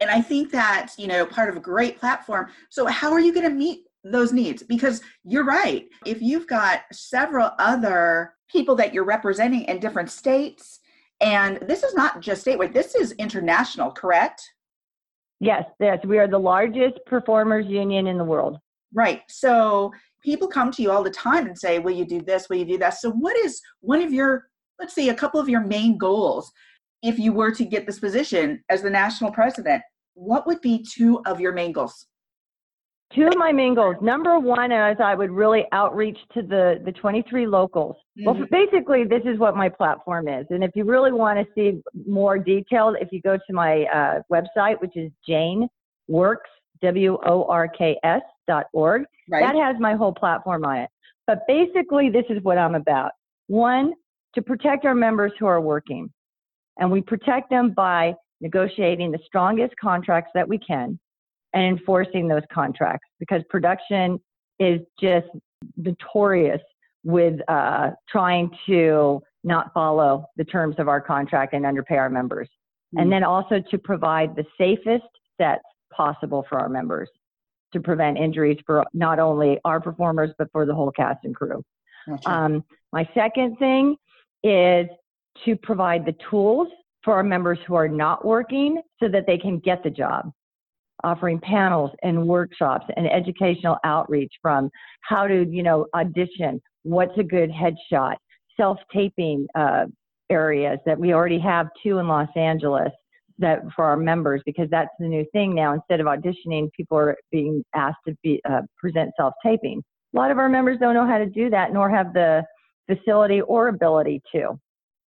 and 0.00 0.10
I 0.10 0.20
think 0.20 0.50
that's, 0.50 0.98
you 0.98 1.06
know, 1.06 1.26
part 1.26 1.48
of 1.48 1.56
a 1.56 1.60
great 1.60 1.98
platform. 1.98 2.48
So 2.68 2.86
how 2.86 3.12
are 3.12 3.20
you 3.20 3.32
going 3.32 3.48
to 3.48 3.54
meet 3.54 3.84
those 4.04 4.32
needs? 4.32 4.62
Because 4.62 5.00
you're 5.24 5.44
right. 5.44 5.88
If 6.06 6.22
you've 6.22 6.46
got 6.46 6.82
several 6.92 7.50
other 7.58 8.34
people 8.50 8.74
that 8.76 8.94
you're 8.94 9.04
representing 9.04 9.62
in 9.62 9.80
different 9.80 10.10
states, 10.10 10.80
and 11.20 11.58
this 11.62 11.82
is 11.82 11.94
not 11.94 12.20
just 12.20 12.46
statewide, 12.46 12.72
this 12.72 12.94
is 12.94 13.12
international, 13.12 13.90
correct? 13.90 14.42
Yes, 15.40 15.64
yes, 15.80 15.98
we 16.04 16.18
are 16.18 16.28
the 16.28 16.38
largest 16.38 16.98
performers 17.06 17.66
union 17.66 18.06
in 18.06 18.18
the 18.18 18.24
world. 18.24 18.58
Right. 18.92 19.22
So 19.28 19.92
people 20.22 20.48
come 20.48 20.70
to 20.72 20.82
you 20.82 20.90
all 20.90 21.02
the 21.02 21.10
time 21.10 21.46
and 21.46 21.58
say, 21.58 21.78
Will 21.78 21.92
you 21.92 22.04
do 22.04 22.20
this? 22.20 22.48
Will 22.48 22.56
you 22.56 22.64
do 22.64 22.78
that? 22.78 22.94
So, 22.94 23.10
what 23.10 23.36
is 23.36 23.60
one 23.80 24.00
of 24.00 24.12
your, 24.12 24.48
let's 24.78 24.94
say, 24.94 25.08
a 25.08 25.14
couple 25.14 25.40
of 25.40 25.48
your 25.48 25.60
main 25.60 25.98
goals 25.98 26.52
if 27.02 27.18
you 27.18 27.32
were 27.32 27.50
to 27.52 27.64
get 27.64 27.86
this 27.86 27.98
position 27.98 28.62
as 28.68 28.82
the 28.82 28.90
national 28.90 29.30
president? 29.32 29.82
What 30.14 30.46
would 30.46 30.60
be 30.60 30.84
two 30.88 31.20
of 31.26 31.40
your 31.40 31.52
main 31.52 31.72
goals? 31.72 32.06
Two 33.14 33.26
of 33.26 33.36
my 33.38 33.52
main 33.52 33.74
goals. 33.74 33.96
Number 34.02 34.38
one 34.38 34.70
is 34.70 34.98
I 35.02 35.14
would 35.14 35.30
really 35.30 35.64
outreach 35.72 36.18
to 36.34 36.42
the, 36.42 36.80
the 36.84 36.92
23 36.92 37.46
locals. 37.46 37.96
Well, 38.24 38.34
Mhm. 38.34 38.50
basically, 38.50 39.04
this 39.04 39.22
is 39.24 39.38
what 39.38 39.56
my 39.56 39.68
platform 39.70 40.28
is. 40.28 40.46
And 40.50 40.62
if 40.62 40.72
you 40.74 40.84
really 40.84 41.12
want 41.12 41.38
to 41.38 41.46
see 41.54 41.80
more 42.06 42.38
detailed, 42.38 42.96
if 43.00 43.08
you 43.10 43.22
go 43.22 43.36
to 43.38 43.52
my 43.52 43.84
uh, 43.86 44.20
website, 44.30 44.78
which 44.82 44.94
is 44.96 45.10
Jane 45.26 45.68
Works, 46.06 46.50
W 46.82 47.18
O 47.24 47.44
R 47.44 47.66
K 47.66 47.98
S 48.02 48.20
dot 48.46 48.66
org, 48.74 49.04
Right. 49.30 49.40
that 49.44 49.56
has 49.56 49.76
my 49.80 49.94
whole 49.94 50.12
platform 50.12 50.64
on 50.66 50.76
it. 50.78 50.90
But 51.26 51.46
basically, 51.48 52.10
this 52.10 52.24
is 52.28 52.42
what 52.42 52.58
I'm 52.58 52.74
about. 52.74 53.12
One, 53.46 53.94
to 54.38 54.42
protect 54.42 54.84
our 54.84 54.94
members 54.94 55.32
who 55.40 55.46
are 55.46 55.60
working. 55.60 56.08
And 56.78 56.92
we 56.92 57.00
protect 57.00 57.50
them 57.50 57.72
by 57.72 58.14
negotiating 58.40 59.10
the 59.10 59.18
strongest 59.26 59.74
contracts 59.80 60.30
that 60.32 60.48
we 60.48 60.58
can 60.58 60.96
and 61.54 61.64
enforcing 61.64 62.28
those 62.28 62.44
contracts 62.52 63.08
because 63.18 63.42
production 63.50 64.20
is 64.60 64.80
just 65.00 65.26
notorious 65.76 66.60
with 67.02 67.40
uh, 67.48 67.90
trying 68.08 68.48
to 68.66 69.20
not 69.42 69.74
follow 69.74 70.24
the 70.36 70.44
terms 70.44 70.76
of 70.78 70.86
our 70.86 71.00
contract 71.00 71.52
and 71.52 71.66
underpay 71.66 71.96
our 71.96 72.10
members. 72.10 72.48
Mm. 72.94 73.02
And 73.02 73.12
then 73.12 73.24
also 73.24 73.60
to 73.72 73.78
provide 73.78 74.36
the 74.36 74.44
safest 74.56 75.10
sets 75.40 75.64
possible 75.92 76.46
for 76.48 76.60
our 76.60 76.68
members 76.68 77.08
to 77.72 77.80
prevent 77.80 78.18
injuries 78.18 78.58
for 78.64 78.84
not 78.94 79.18
only 79.18 79.58
our 79.64 79.80
performers, 79.80 80.30
but 80.38 80.46
for 80.52 80.64
the 80.64 80.74
whole 80.74 80.92
cast 80.92 81.24
and 81.24 81.34
crew. 81.34 81.64
Gotcha. 82.08 82.30
Um, 82.30 82.64
my 82.92 83.08
second 83.14 83.58
thing 83.58 83.96
is 84.42 84.86
to 85.44 85.56
provide 85.56 86.04
the 86.04 86.14
tools 86.30 86.68
for 87.04 87.14
our 87.14 87.22
members 87.22 87.58
who 87.66 87.74
are 87.74 87.88
not 87.88 88.24
working 88.24 88.80
so 89.00 89.08
that 89.08 89.24
they 89.26 89.38
can 89.38 89.58
get 89.60 89.82
the 89.82 89.90
job. 89.90 90.30
Offering 91.04 91.38
panels 91.40 91.90
and 92.02 92.26
workshops 92.26 92.86
and 92.96 93.10
educational 93.10 93.76
outreach 93.84 94.32
from 94.42 94.68
how 95.02 95.28
to, 95.28 95.46
you 95.48 95.62
know, 95.62 95.86
audition, 95.94 96.60
what's 96.82 97.16
a 97.18 97.22
good 97.22 97.50
headshot, 97.50 98.16
self-taping 98.56 99.46
uh, 99.54 99.86
areas 100.30 100.78
that 100.86 100.98
we 100.98 101.12
already 101.12 101.38
have 101.38 101.68
two 101.82 101.98
in 101.98 102.08
Los 102.08 102.28
Angeles 102.36 102.90
that 103.38 103.60
for 103.76 103.84
our 103.84 103.96
members 103.96 104.42
because 104.44 104.68
that's 104.70 104.90
the 104.98 105.06
new 105.06 105.24
thing 105.32 105.54
now. 105.54 105.72
Instead 105.72 106.00
of 106.00 106.06
auditioning, 106.06 106.68
people 106.76 106.98
are 106.98 107.16
being 107.30 107.64
asked 107.74 107.98
to 108.06 108.16
be 108.22 108.40
uh, 108.50 108.62
present 108.76 109.12
self-taping. 109.16 109.80
A 110.12 110.16
lot 110.16 110.30
of 110.30 110.38
our 110.38 110.48
members 110.48 110.78
don't 110.80 110.94
know 110.94 111.06
how 111.06 111.18
to 111.18 111.26
do 111.26 111.48
that, 111.50 111.72
nor 111.72 111.88
have 111.88 112.12
the 112.12 112.42
facility 112.88 113.40
or 113.42 113.68
ability 113.68 114.22
to. 114.32 114.58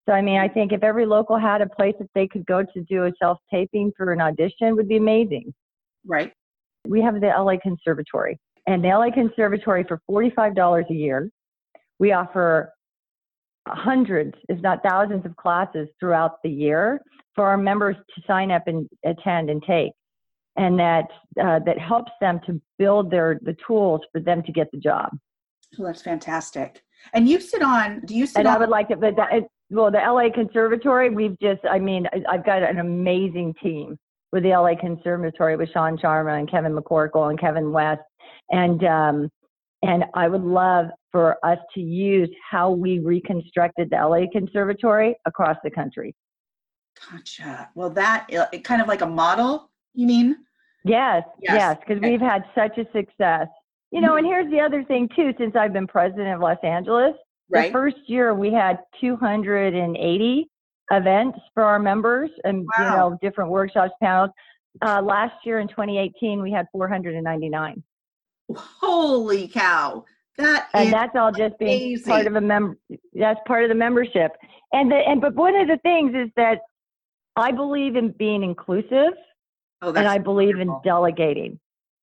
So, 0.08 0.14
I 0.14 0.22
mean, 0.22 0.40
I 0.40 0.48
think 0.48 0.72
if 0.72 0.84
every 0.84 1.06
local 1.06 1.38
had 1.38 1.62
a 1.62 1.70
place 1.70 1.96
that 2.00 2.10
they 2.16 2.28
could 2.28 2.46
go 2.46 2.64
to 2.64 2.82
do 2.90 3.06
a 3.06 3.12
self 3.22 3.38
taping 3.52 3.92
for 3.96 4.12
an 4.12 4.22
audition, 4.22 4.76
would 4.76 4.88
be 4.88 4.98
amazing. 4.98 5.54
right. 6.06 6.32
We 6.88 7.02
have 7.02 7.22
the 7.22 7.28
LA 7.28 7.58
Conservatory, 7.62 8.40
and 8.66 8.84
the 8.84 8.90
LA 8.90 9.12
Conservatory 9.12 9.86
for 9.88 10.02
$45 10.10 10.90
a 10.90 10.94
year, 10.94 11.30
we 12.00 12.12
offer 12.12 12.74
hundreds, 13.68 14.34
if 14.50 14.60
not 14.62 14.82
thousands, 14.84 15.26
of 15.26 15.36
classes 15.36 15.88
throughout 16.00 16.42
the 16.44 16.50
year 16.50 17.00
for 17.36 17.46
our 17.48 17.58
members 17.58 17.96
to 18.16 18.22
sign 18.26 18.52
up 18.52 18.64
and 18.68 18.90
attend 19.06 19.50
and 19.50 19.62
take. 19.64 19.92
And 20.58 20.78
that 20.80 21.06
uh, 21.42 21.60
that 21.60 21.80
helps 21.80 22.12
them 22.20 22.42
to 22.46 22.60
build 22.78 23.10
their 23.10 23.40
the 23.42 23.56
tools 23.66 24.02
for 24.12 24.20
them 24.20 24.44
to 24.44 24.52
get 24.52 24.70
the 24.72 24.80
job. 24.80 25.12
So 25.74 25.84
that's 25.84 26.02
fantastic. 26.02 26.82
And 27.14 27.28
you 27.28 27.40
sit 27.40 27.62
on, 27.62 28.02
do 28.06 28.16
you 28.16 28.26
sit 28.26 28.40
And 28.40 28.48
on? 28.48 28.56
I 28.56 28.60
would 28.60 28.70
like 28.70 28.90
to, 28.90 28.96
but 28.96 29.16
that, 29.16 29.34
it, 29.34 29.44
well, 29.70 29.92
the 29.92 29.98
LA 30.00 30.30
Conservatory, 30.34 31.10
we've 31.10 31.38
just, 31.40 31.62
I 31.70 31.80
mean, 31.80 32.08
I- 32.14 32.24
I've 32.30 32.46
got 32.46 32.64
an 32.64 32.80
amazing 32.80 33.54
team 33.62 33.98
with 34.32 34.44
the 34.44 34.50
LA 34.54 34.76
Conservatory 34.80 35.56
with 35.56 35.70
Sean 35.72 35.98
Sharma 35.98 36.40
and 36.40 36.50
Kevin 36.50 36.74
McCorkle 36.74 37.30
and 37.30 37.40
Kevin 37.40 37.72
West. 37.72 38.02
And, 38.50 38.84
um, 38.86 39.30
and 39.84 40.06
I 40.14 40.28
would 40.28 40.44
love 40.44 40.88
for 41.12 41.38
us 41.46 41.58
to 41.74 41.82
use 41.82 42.30
how 42.50 42.72
we 42.72 43.00
reconstructed 43.00 43.90
the 43.90 43.98
LA 43.98 44.28
Conservatory 44.32 45.16
across 45.26 45.58
the 45.64 45.72
country. 45.72 46.16
Gotcha. 47.12 47.70
Well, 47.76 47.90
that 47.92 48.32
uh, 48.34 48.48
kind 48.60 48.82
of 48.82 48.88
like 48.88 49.02
a 49.02 49.08
model, 49.08 49.70
you 49.94 50.06
mean? 50.08 50.36
Yes, 50.84 51.24
Yes, 51.42 51.54
yes, 51.56 51.78
because 51.80 51.98
okay. 51.98 52.10
we've 52.12 52.22
had 52.22 52.44
such 52.56 52.78
a 52.78 52.86
success. 52.92 53.48
You 53.92 54.02
know, 54.02 54.16
and 54.16 54.26
here's 54.26 54.50
the 54.50 54.60
other 54.60 54.84
thing 54.84 55.10
too, 55.16 55.34
since 55.38 55.56
I've 55.56 55.74
been 55.74 55.88
president 55.88 56.30
of 56.36 56.40
Los 56.40 56.58
Angeles, 56.64 57.14
Right. 57.52 57.68
The 57.68 57.74
first 57.74 57.98
year 58.08 58.34
we 58.34 58.54
had 58.54 58.80
280 59.02 60.50
events 60.92 61.40
for 61.54 61.64
our 61.64 61.80
members 61.80 62.30
and 62.46 62.66
you 62.78 62.84
know 62.84 63.18
different 63.22 63.52
workshops, 63.52 63.92
panels. 64.02 64.30
Uh, 64.82 65.02
last 65.02 65.34
year 65.46 65.60
in 65.60 65.68
2018 65.68 66.42
we 66.42 66.50
had 66.50 66.66
499, 66.72 67.84
Holy 68.56 69.50
cow. 69.50 70.06
That 70.38 70.70
and 70.74 70.88
is 70.88 70.92
that's 70.94 71.16
all 71.18 71.34
just 71.34 71.60
being 71.60 72.00
part 72.04 72.26
of 72.26 72.38
a 72.38 72.42
member. 72.42 72.78
That's 73.14 73.40
part 73.46 73.64
of 73.64 73.70
the 73.70 73.76
membership. 73.76 74.32
And 74.72 74.90
the, 74.90 74.96
and 74.96 75.20
but 75.20 75.36
one 75.36 75.56
of 75.56 75.68
the 75.68 75.78
things 75.84 76.16
is 76.16 76.30
that 76.38 76.62
I 77.36 77.52
believe 77.52 77.98
in 77.98 78.12
being 78.12 78.44
inclusive 78.44 79.14
oh, 79.82 79.94
and 79.94 80.08
I 80.08 80.20
believe 80.20 80.58
in 80.58 80.74
delegating. 80.86 81.60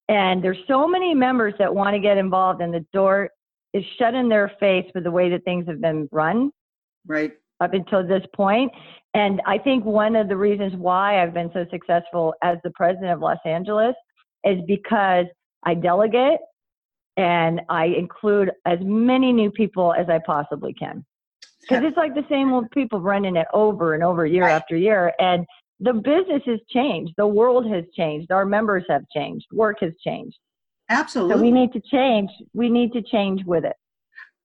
And 0.09 0.43
there's 0.43 0.57
so 0.67 0.87
many 0.87 1.13
members 1.13 1.53
that 1.59 1.73
want 1.73 1.93
to 1.93 1.99
get 1.99 2.17
involved, 2.17 2.61
and 2.61 2.73
the 2.73 2.85
door 2.91 3.29
is 3.73 3.83
shut 3.99 4.15
in 4.15 4.27
their 4.27 4.51
face 4.59 4.85
for 4.91 5.01
the 5.01 5.11
way 5.11 5.29
that 5.29 5.43
things 5.45 5.67
have 5.67 5.79
been 5.79 6.09
run 6.11 6.51
right. 7.05 7.33
up 7.61 7.75
until 7.75 8.05
this 8.05 8.23
point. 8.35 8.71
And 9.13 9.39
I 9.45 9.59
think 9.59 9.85
one 9.85 10.15
of 10.15 10.27
the 10.27 10.35
reasons 10.35 10.73
why 10.75 11.21
I've 11.21 11.33
been 11.33 11.51
so 11.53 11.65
successful 11.69 12.33
as 12.43 12.57
the 12.63 12.71
president 12.71 13.11
of 13.11 13.19
Los 13.19 13.37
Angeles 13.45 13.93
is 14.43 14.59
because 14.67 15.25
I 15.63 15.75
delegate 15.75 16.39
and 17.15 17.61
I 17.69 17.85
include 17.85 18.51
as 18.65 18.79
many 18.81 19.31
new 19.31 19.51
people 19.51 19.93
as 19.93 20.09
I 20.09 20.19
possibly 20.25 20.73
can. 20.73 21.05
Because 21.61 21.83
it's 21.83 21.97
like 21.97 22.15
the 22.15 22.25
same 22.29 22.51
old 22.51 22.71
people 22.71 22.99
running 22.99 23.35
it 23.35 23.47
over 23.53 23.93
and 23.93 24.03
over 24.03 24.25
year 24.25 24.43
Right. 24.43 24.53
after 24.53 24.75
year. 24.75 25.13
And 25.19 25.45
the 25.79 25.93
business 25.93 26.41
has 26.45 26.59
changed. 26.69 27.13
The 27.17 27.27
world 27.27 27.65
has 27.71 27.85
changed. 27.95 28.31
Our 28.31 28.45
members 28.45 28.83
have 28.89 29.03
changed. 29.15 29.47
Work 29.51 29.77
has 29.81 29.93
changed. 30.05 30.37
Absolutely. 30.89 31.35
So 31.35 31.41
we 31.41 31.51
need 31.51 31.71
to 31.73 31.81
change. 31.81 32.29
We 32.53 32.69
need 32.69 32.91
to 32.93 33.01
change 33.01 33.45
with 33.45 33.63
it. 33.63 33.75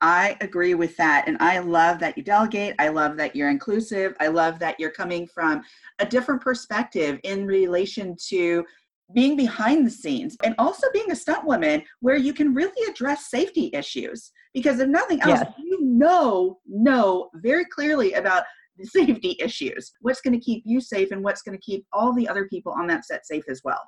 I 0.01 0.37
agree 0.43 0.75
with 0.75 0.97
that. 0.99 1.27
And 1.27 1.39
I 1.41 1.61
love 1.61 1.99
that 2.01 2.17
you 2.19 2.23
delegate. 2.23 2.75
I 2.79 2.89
love 2.89 3.17
that 3.17 3.35
you're 3.35 3.49
inclusive. 3.49 4.15
I 4.21 4.29
love 4.29 4.59
that 4.59 4.79
you're 4.79 4.91
coming 4.91 5.27
from 5.27 5.63
a 5.99 6.05
different 6.05 6.43
perspective 6.43 7.19
in 7.25 7.47
relation 7.47 8.15
to 8.29 8.65
being 9.15 9.37
behind 9.37 9.87
the 9.87 9.91
scenes 9.91 10.37
and 10.45 10.55
also 10.59 10.87
being 10.93 11.11
a 11.11 11.17
stunt 11.17 11.47
woman 11.47 11.83
where 12.01 12.17
you 12.17 12.35
can 12.35 12.55
really 12.55 12.91
address 12.91 13.31
safety 13.31 13.71
issues. 13.73 14.31
Because 14.53 14.79
if 14.79 14.89
nothing 14.89 15.21
else, 15.23 15.41
Yes. 15.41 15.53
you 15.59 15.79
know, 15.83 16.59
know 16.67 17.31
very 17.35 17.65
clearly 17.65 18.13
about 18.15 18.45
safety 18.83 19.37
issues, 19.41 19.93
what's 20.01 20.21
going 20.21 20.39
to 20.39 20.45
keep 20.45 20.63
you 20.67 20.81
safe 20.81 21.11
and 21.11 21.23
what's 21.23 21.43
going 21.43 21.57
to 21.57 21.63
keep 21.63 21.87
all 21.93 22.13
the 22.13 22.29
other 22.29 22.47
people 22.49 22.73
on 22.73 22.87
that 22.89 23.05
set 23.05 23.27
safe 23.27 23.45
as 23.49 23.61
well. 23.65 23.81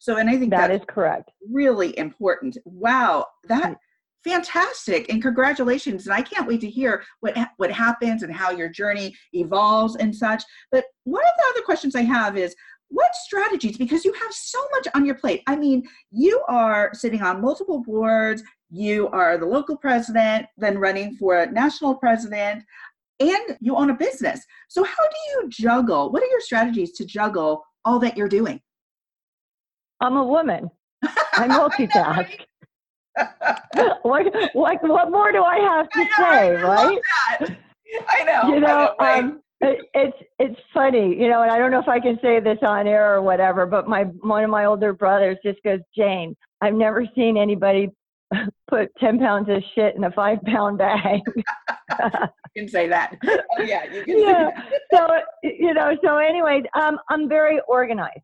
So, 0.00 0.16
and 0.16 0.30
I 0.30 0.36
think 0.36 0.50
That 0.50 0.70
is 0.70 0.80
correct. 0.86 1.30
really 1.50 1.98
important. 1.98 2.56
Wow, 2.64 3.26
that 3.48 3.72
mm. 3.72 3.76
fantastic 4.24 5.12
and 5.12 5.20
congratulations! 5.20 6.06
And 6.06 6.14
I 6.14 6.22
can't 6.22 6.46
wait 6.46 6.60
to 6.60 6.70
hear 6.70 7.02
what 7.20 7.36
what 7.56 7.72
happens 7.72 8.22
and 8.22 8.32
how 8.32 8.50
your 8.50 8.68
journey 8.68 9.14
evolves 9.32 9.96
and 9.96 10.14
such. 10.14 10.44
But 10.70 10.84
one 11.04 11.24
of 11.24 11.32
the 11.36 11.44
other 11.50 11.64
questions 11.64 11.96
I 11.96 12.02
have 12.02 12.36
is, 12.36 12.54
what 12.90 13.14
strategies 13.14 13.76
because 13.76 14.04
you 14.04 14.12
have 14.12 14.32
so 14.32 14.58
much 14.72 14.86
on 14.94 15.04
your 15.04 15.14
plate 15.14 15.42
i 15.46 15.54
mean 15.54 15.82
you 16.10 16.42
are 16.48 16.90
sitting 16.94 17.22
on 17.22 17.40
multiple 17.40 17.82
boards 17.82 18.42
you 18.70 19.08
are 19.08 19.38
the 19.38 19.46
local 19.46 19.76
president 19.76 20.46
then 20.56 20.78
running 20.78 21.14
for 21.16 21.46
national 21.46 21.94
president 21.94 22.64
and 23.20 23.56
you 23.60 23.76
own 23.76 23.90
a 23.90 23.94
business. 23.94 24.44
So 24.68 24.84
how 24.84 25.02
do 25.02 25.16
you 25.32 25.48
juggle 25.48 26.10
what 26.10 26.22
are 26.22 26.26
your 26.26 26.40
strategies 26.40 26.92
to 26.92 27.04
juggle 27.04 27.64
all 27.84 27.98
that 28.00 28.16
you're 28.16 28.28
doing? 28.28 28.60
I'm 30.00 30.16
a 30.16 30.24
woman. 30.24 30.70
I 31.02 31.48
multitask. 31.48 32.40
what, 34.02 34.26
what 34.52 34.78
what 34.88 35.10
more 35.10 35.32
do 35.32 35.42
i 35.42 35.58
have 35.58 35.88
to 35.90 36.00
I 36.00 36.04
know, 36.04 36.24
say 36.24 36.56
I 36.56 36.62
right? 36.62 36.98
i 38.08 38.24
know 38.24 38.54
you 38.54 38.60
know, 38.60 38.94
right? 39.00 39.24
um, 39.24 39.42
it, 39.60 39.86
it's 39.92 40.16
it's 40.38 40.60
funny, 40.72 41.16
you 41.20 41.28
know, 41.28 41.42
and 41.42 41.50
I 41.50 41.58
don't 41.58 41.70
know 41.70 41.80
if 41.80 41.88
I 41.88 41.98
can 41.98 42.18
say 42.22 42.38
this 42.38 42.58
on 42.62 42.86
air 42.86 43.14
or 43.14 43.22
whatever, 43.22 43.66
but 43.66 43.88
my 43.88 44.04
one 44.04 44.44
of 44.44 44.50
my 44.50 44.66
older 44.66 44.92
brothers 44.92 45.36
just 45.44 45.60
goes, 45.64 45.80
Jane, 45.96 46.36
I've 46.60 46.74
never 46.74 47.04
seen 47.16 47.36
anybody 47.36 47.90
put 48.68 48.94
ten 48.98 49.18
pounds 49.18 49.48
of 49.48 49.62
shit 49.74 49.96
in 49.96 50.04
a 50.04 50.10
five 50.12 50.38
pound 50.44 50.78
bag. 50.78 51.20
you 52.54 52.62
can 52.62 52.68
say 52.68 52.88
that. 52.88 53.16
Oh, 53.26 53.62
yeah, 53.62 53.84
you 53.92 54.04
can 54.04 54.18
yeah. 54.18 54.50
so 54.92 55.06
you 55.42 55.74
know, 55.74 55.96
so 56.04 56.18
anyway, 56.18 56.62
um, 56.74 56.98
I'm 57.08 57.28
very 57.28 57.60
organized. 57.68 58.20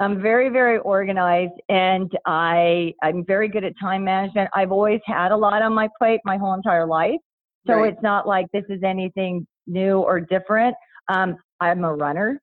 I'm 0.00 0.22
very, 0.22 0.48
very 0.48 0.78
organized, 0.78 1.60
and 1.68 2.10
I 2.24 2.94
I'm 3.02 3.24
very 3.24 3.48
good 3.48 3.64
at 3.64 3.72
time 3.80 4.04
management. 4.04 4.48
I've 4.54 4.72
always 4.72 5.00
had 5.04 5.32
a 5.32 5.36
lot 5.36 5.62
on 5.62 5.74
my 5.74 5.88
plate 5.98 6.20
my 6.24 6.36
whole 6.36 6.54
entire 6.54 6.86
life, 6.86 7.20
so 7.66 7.74
Right. 7.74 7.92
it's 7.92 8.02
not 8.02 8.26
like 8.26 8.46
this 8.52 8.64
is 8.68 8.82
anything 8.84 9.46
new 9.66 9.98
or 9.98 10.20
different. 10.20 10.76
Um, 11.08 11.36
I'm 11.60 11.84
a 11.84 11.92
runner, 11.94 12.40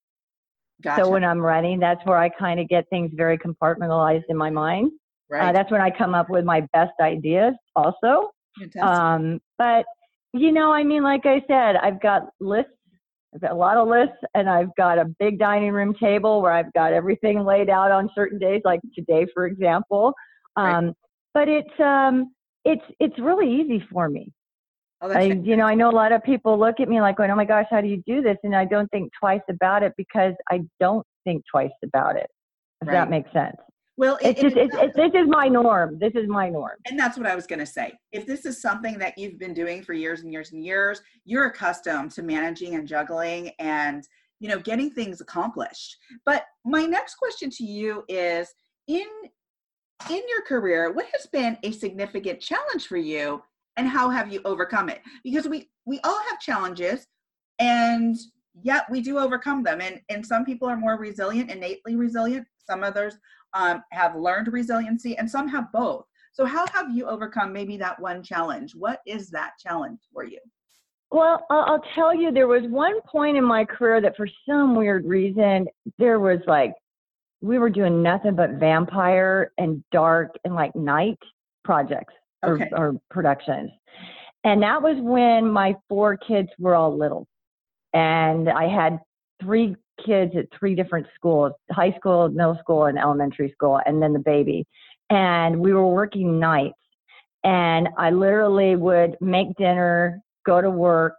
Gotcha. 0.81 1.03
so 1.03 1.09
when 1.09 1.23
I'm 1.23 1.39
running, 1.39 1.79
that's 1.79 2.05
where 2.05 2.17
I 2.17 2.27
kind 2.29 2.59
of 2.59 2.67
get 2.67 2.89
things 2.89 3.11
very 3.13 3.37
compartmentalized 3.37 4.23
in 4.27 4.35
my 4.35 4.49
mind. 4.49 4.91
Uh, 5.33 5.51
that's 5.51 5.71
when 5.71 5.81
I 5.81 5.89
come 5.89 6.13
up 6.13 6.29
with 6.29 6.45
my 6.45 6.61
best 6.73 6.93
ideas, 7.01 7.53
also. 7.75 8.31
Fantastic. 8.59 8.83
Um, 8.83 9.39
but 9.57 9.85
you 10.33 10.51
know, 10.51 10.71
I 10.73 10.83
mean, 10.83 11.03
like 11.03 11.25
I 11.25 11.41
said, 11.47 11.77
I've 11.77 12.01
got 12.01 12.23
lists. 12.39 12.71
I've 13.33 13.41
got 13.41 13.51
a 13.51 13.55
lot 13.55 13.75
of 13.77 13.87
lists, 13.87 14.17
and 14.33 14.49
I've 14.49 14.73
got 14.77 14.97
a 14.97 15.05
big 15.19 15.39
dining 15.39 15.71
room 15.71 15.93
table 15.95 16.41
where 16.41 16.51
I've 16.53 16.71
got 16.73 16.93
everything 16.93 17.43
laid 17.43 17.69
out 17.69 17.91
on 17.91 18.09
certain 18.15 18.39
days, 18.39 18.61
like 18.63 18.79
today, 18.93 19.27
for 19.33 19.45
example. 19.45 20.13
Right. 20.57 20.73
Um, 20.75 20.93
But 21.33 21.49
it's 21.49 21.79
um, 21.79 22.33
it's 22.63 22.83
it's 22.99 23.17
really 23.19 23.49
easy 23.61 23.85
for 23.91 24.07
me. 24.09 24.31
oh, 25.01 25.09
I, 25.11 25.23
you 25.23 25.57
know, 25.57 25.65
I 25.65 25.75
know 25.75 25.89
a 25.89 25.91
lot 25.91 26.11
of 26.13 26.23
people 26.23 26.57
look 26.57 26.79
at 26.79 26.87
me 26.87 27.01
like, 27.01 27.17
going, 27.17 27.29
"Oh 27.31 27.35
my 27.35 27.45
gosh, 27.45 27.67
how 27.69 27.81
do 27.81 27.87
you 27.87 28.01
do 28.07 28.21
this?" 28.21 28.37
And 28.43 28.55
I 28.55 28.63
don't 28.65 28.89
think 28.91 29.11
twice 29.19 29.41
about 29.49 29.83
it 29.83 29.93
because 29.97 30.33
I 30.49 30.61
don't 30.79 31.05
think 31.25 31.43
twice 31.51 31.71
about 31.83 32.15
it. 32.15 32.29
If 32.81 32.87
Right. 32.87 32.93
that 32.93 33.09
makes 33.09 33.31
sense. 33.33 33.57
Well, 33.97 34.17
it, 34.21 34.31
It's 34.31 34.41
just, 34.41 34.57
it 34.57 34.69
it's, 34.73 34.95
this 34.95 35.11
is 35.13 35.27
my 35.27 35.47
norm. 35.47 35.97
This 35.99 36.13
is 36.15 36.27
my 36.27 36.49
norm. 36.49 36.77
and 36.89 36.99
that's 36.99 37.17
what 37.17 37.27
I 37.27 37.35
was 37.35 37.47
going 37.47 37.59
to 37.59 37.65
say. 37.65 37.93
If 38.11 38.25
this 38.25 38.45
is 38.45 38.61
something 38.61 38.97
that 38.99 39.17
you've 39.17 39.39
been 39.39 39.53
doing 39.53 39.83
for 39.83 39.93
years 39.93 40.21
and 40.21 40.31
years 40.31 40.51
and 40.51 40.63
years, 40.63 41.01
you're 41.23 41.45
accustomed 41.45 42.11
to 42.11 42.23
managing 42.23 42.75
and 42.75 42.87
juggling 42.87 43.51
and 43.59 44.07
you 44.39 44.49
know 44.49 44.59
getting 44.59 44.89
things 44.91 45.21
accomplished. 45.21 45.97
But 46.25 46.45
my 46.65 46.85
next 46.85 47.15
question 47.15 47.49
to 47.51 47.63
you 47.63 48.03
is 48.09 48.53
in 48.87 49.05
in 50.09 50.21
your 50.29 50.41
career, 50.45 50.91
what 50.91 51.05
has 51.13 51.25
been 51.27 51.57
a 51.63 51.71
significant 51.71 52.41
challenge 52.41 52.87
for 52.87 52.97
you 52.97 53.41
and 53.77 53.87
how 53.87 54.09
have 54.09 54.31
you 54.31 54.41
overcome 54.43 54.89
it? 54.89 55.01
Because 55.23 55.47
we 55.47 55.69
we 55.85 55.99
all 56.03 56.19
have 56.29 56.39
challenges 56.39 57.07
and 57.59 58.17
yet 58.61 58.85
we 58.89 59.01
do 59.01 59.17
overcome 59.19 59.63
them 59.63 59.79
and 59.81 60.01
and 60.09 60.25
some 60.25 60.43
people 60.45 60.67
are 60.67 60.77
more 60.77 60.97
resilient 60.97 61.51
innately 61.51 61.95
resilient 61.95 62.45
some 62.65 62.83
others 62.83 63.17
um, 63.55 63.83
have 63.91 64.15
learned 64.15 64.53
resiliency 64.53 65.17
and 65.17 65.29
some 65.29 65.47
have 65.47 65.71
both 65.71 66.05
so 66.33 66.45
how 66.45 66.67
have 66.67 66.95
you 66.95 67.07
overcome 67.07 67.51
maybe 67.51 67.77
that 67.77 67.99
one 67.99 68.21
challenge 68.21 68.75
what 68.75 68.99
is 69.07 69.29
that 69.29 69.53
challenge 69.59 69.99
for 70.13 70.23
you 70.23 70.39
Well, 71.11 71.45
I'll 71.49 71.83
tell 71.93 72.13
you, 72.13 72.31
there 72.31 72.47
was 72.47 72.63
one 72.69 72.99
point 73.01 73.37
in 73.37 73.43
my 73.45 73.63
career 73.63 74.01
that 74.01 74.17
for 74.17 74.27
some 74.47 74.75
weird 74.75 75.05
reason, 75.05 75.67
there 75.97 76.19
was 76.19 76.39
like, 76.47 76.73
we 77.41 77.57
were 77.57 77.69
doing 77.69 78.01
nothing 78.03 78.35
but 78.35 78.51
vampire 78.59 79.51
and 79.57 79.83
dark 79.91 80.31
and 80.43 80.55
like 80.55 80.75
night 80.75 81.19
projects 81.63 82.13
or, 82.43 82.55
Okay. 82.55 82.69
or 82.75 82.95
productions. 83.11 83.69
And 84.43 84.61
that 84.63 84.81
was 84.81 84.97
when 84.99 85.49
my 85.49 85.75
four 85.87 86.17
kids 86.17 86.49
were 86.59 86.75
all 86.75 86.97
little. 86.97 87.27
And 87.93 88.49
I 88.49 88.67
had 88.67 88.99
three 89.41 89.75
kids 90.03 90.33
at 90.35 90.45
three 90.57 90.75
different 90.75 91.07
schools 91.15 91.53
high 91.71 91.93
school, 91.97 92.29
middle 92.29 92.57
school, 92.59 92.85
and 92.85 92.97
elementary 92.97 93.51
school, 93.51 93.79
and 93.85 94.01
then 94.01 94.13
the 94.13 94.19
baby. 94.19 94.65
And 95.09 95.59
we 95.59 95.73
were 95.73 95.87
working 95.87 96.39
nights. 96.39 96.77
And 97.43 97.89
I 97.97 98.09
literally 98.09 98.75
would 98.75 99.17
make 99.21 99.55
dinner, 99.55 100.19
go 100.45 100.61
to 100.61 100.69
work, 100.69 101.13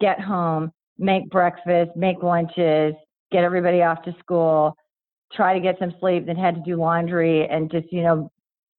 get 0.00 0.20
home, 0.20 0.70
make 0.98 1.30
breakfast, 1.30 1.92
make 1.96 2.22
lunches, 2.22 2.94
get 3.32 3.44
everybody 3.44 3.82
off 3.82 4.02
to 4.02 4.14
school, 4.18 4.76
try 5.32 5.54
to 5.54 5.60
get 5.60 5.78
some 5.78 5.94
sleep, 6.00 6.26
then 6.26 6.36
had 6.36 6.54
to 6.56 6.60
do 6.60 6.76
laundry 6.76 7.48
and 7.48 7.70
just, 7.70 7.90
you 7.90 8.02
know, 8.02 8.30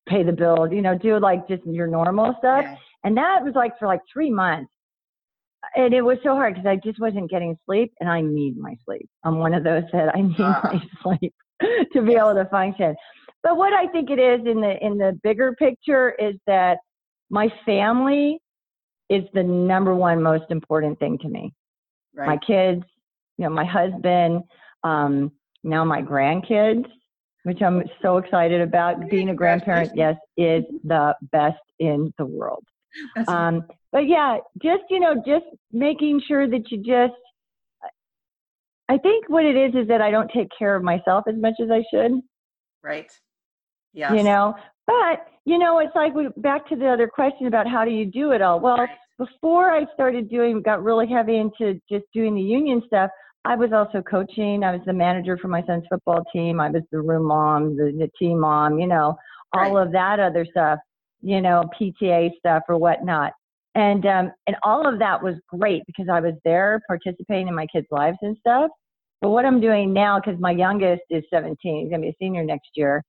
pay 0.07 0.21
the 0.21 0.31
bills, 0.31 0.69
you 0.71 0.81
know, 0.81 0.97
do 0.97 1.19
like 1.19 1.47
just 1.47 1.65
your 1.65 1.87
normal 1.87 2.35
stuff. 2.37 2.63
Yeah. 2.63 2.75
And 3.03 3.17
that 3.17 3.43
was 3.43 3.53
like 3.55 3.77
for 3.79 3.87
like 3.87 4.01
three 4.11 4.29
months. 4.29 4.71
And 5.75 5.93
it 5.93 6.01
was 6.01 6.17
so 6.23 6.35
hard 6.35 6.55
because 6.55 6.67
I 6.67 6.75
just 6.77 6.99
wasn't 6.99 7.29
getting 7.29 7.57
sleep 7.65 7.93
and 7.99 8.09
I 8.09 8.21
need 8.21 8.57
my 8.57 8.75
sleep. 8.85 9.07
I'm 9.23 9.37
one 9.39 9.53
of 9.53 9.63
those 9.63 9.83
that 9.93 10.15
I 10.15 10.21
need 10.21 10.35
Ah. 10.39 10.61
my 10.63 10.81
sleep 11.03 11.33
to 11.93 12.01
be 12.01 12.13
Yes. 12.13 12.21
able 12.21 12.35
to 12.35 12.45
function. 12.49 12.95
But 13.43 13.57
what 13.57 13.73
I 13.73 13.87
think 13.87 14.09
it 14.09 14.19
is 14.19 14.45
in 14.45 14.59
the 14.61 14.75
in 14.83 14.97
the 14.97 15.19
bigger 15.23 15.53
picture 15.53 16.11
is 16.11 16.35
that 16.47 16.79
my 17.29 17.51
family 17.65 18.39
is 19.09 19.23
the 19.33 19.43
number 19.43 19.93
one 19.95 20.21
most 20.21 20.45
important 20.49 20.97
thing 20.99 21.17
to 21.19 21.27
me. 21.29 21.53
My 22.15 22.37
kids, 22.37 22.83
you 23.37 23.43
know, 23.43 23.49
my 23.51 23.65
husband, 23.65 24.43
um, 24.83 25.31
now 25.63 25.83
my 25.83 26.01
grandkids, 26.01 26.85
which 27.43 27.61
I'm 27.61 27.83
so 28.01 28.17
excited 28.17 28.61
about. 28.61 29.09
Being 29.09 29.29
a 29.29 29.35
grandparent, 29.35 29.91
yes, 29.95 30.15
is 30.37 30.63
the 30.83 31.15
best 31.31 31.59
in 31.79 32.13
the 32.17 32.25
world. 32.25 32.63
Um, 33.27 33.67
but 33.95 34.09
yeah, 34.09 34.39
just 34.61 34.83
you 34.89 34.99
know, 34.99 35.15
just 35.25 35.45
making 35.71 36.21
sure 36.27 36.49
that 36.49 36.69
you 36.69 36.79
just. 36.79 37.17
I 38.89 38.97
think 38.97 39.29
what 39.29 39.45
it 39.45 39.55
is 39.55 39.73
is 39.73 39.87
that 39.87 40.01
I 40.01 40.11
don't 40.11 40.29
take 40.35 40.49
care 40.59 40.75
of 40.75 40.83
myself 40.83 41.23
as 41.29 41.35
much 41.37 41.53
as 41.63 41.69
I 41.71 41.81
should. 41.89 42.19
right 42.83 43.09
Yeah. 43.93 44.13
You 44.13 44.23
know, 44.23 44.53
but 44.85 45.27
you 45.45 45.57
know, 45.57 45.79
it's 45.79 45.95
like 45.95 46.13
we 46.13 46.27
back 46.35 46.67
to 46.67 46.75
the 46.75 46.89
other 46.89 47.07
question 47.07 47.47
about 47.47 47.69
how 47.69 47.85
do 47.85 47.91
you 47.91 48.05
do 48.05 48.33
it 48.33 48.41
all. 48.41 48.59
Well, 48.59 48.79
Right. 48.79 48.89
before 49.17 49.71
I 49.71 49.85
started 49.93 50.29
doing, 50.29 50.61
got 50.61 50.83
really 50.83 51.07
heavy 51.07 51.37
into 51.37 51.79
just 51.89 52.03
doing 52.13 52.35
the 52.35 52.41
union 52.41 52.83
stuff. 52.87 53.09
I 53.45 53.55
was 53.55 53.71
also 53.71 54.01
coaching. 54.01 54.65
I 54.65 54.73
was 54.73 54.81
the 54.85 54.91
manager 54.91 55.37
for 55.37 55.47
my 55.47 55.63
son's 55.65 55.85
football 55.89 56.25
team. 56.33 56.59
I 56.59 56.69
was 56.69 56.83
the 56.91 56.99
room 56.99 57.27
mom, 57.27 57.77
the, 57.77 57.93
the 57.97 58.11
team 58.19 58.41
mom. 58.41 58.77
You 58.77 58.87
know, 58.87 59.15
all 59.53 59.75
Right. 59.77 59.87
of 59.87 59.93
that 59.93 60.19
other 60.19 60.45
stuff. 60.51 60.79
You 61.21 61.39
know, 61.39 61.63
PTA 61.79 62.31
stuff 62.39 62.63
or 62.67 62.77
whatnot. 62.77 63.31
And 63.75 64.05
um, 64.05 64.31
and 64.47 64.55
all 64.63 64.87
of 64.87 64.99
that 64.99 65.21
was 65.21 65.35
great 65.49 65.83
because 65.85 66.07
I 66.09 66.21
was 66.21 66.33
there 66.45 66.81
participating 66.87 67.49
in 67.49 67.55
my 67.55 67.67
kids' 67.67 67.87
lives 67.91 68.17
and 68.21 68.37
stuff. 68.39 68.71
But 69.21 69.29
what 69.29 69.45
I'm 69.45 69.59
doing 69.59 69.93
now, 69.93 70.19
because 70.19 70.39
my 70.39 70.51
youngest 70.51 71.03
is 71.09 71.23
17, 71.29 71.81
he's 71.81 71.89
gonna 71.89 72.01
be 72.01 72.09
a 72.09 72.15
senior 72.19 72.43
next 72.43 72.69
year. 72.75 73.03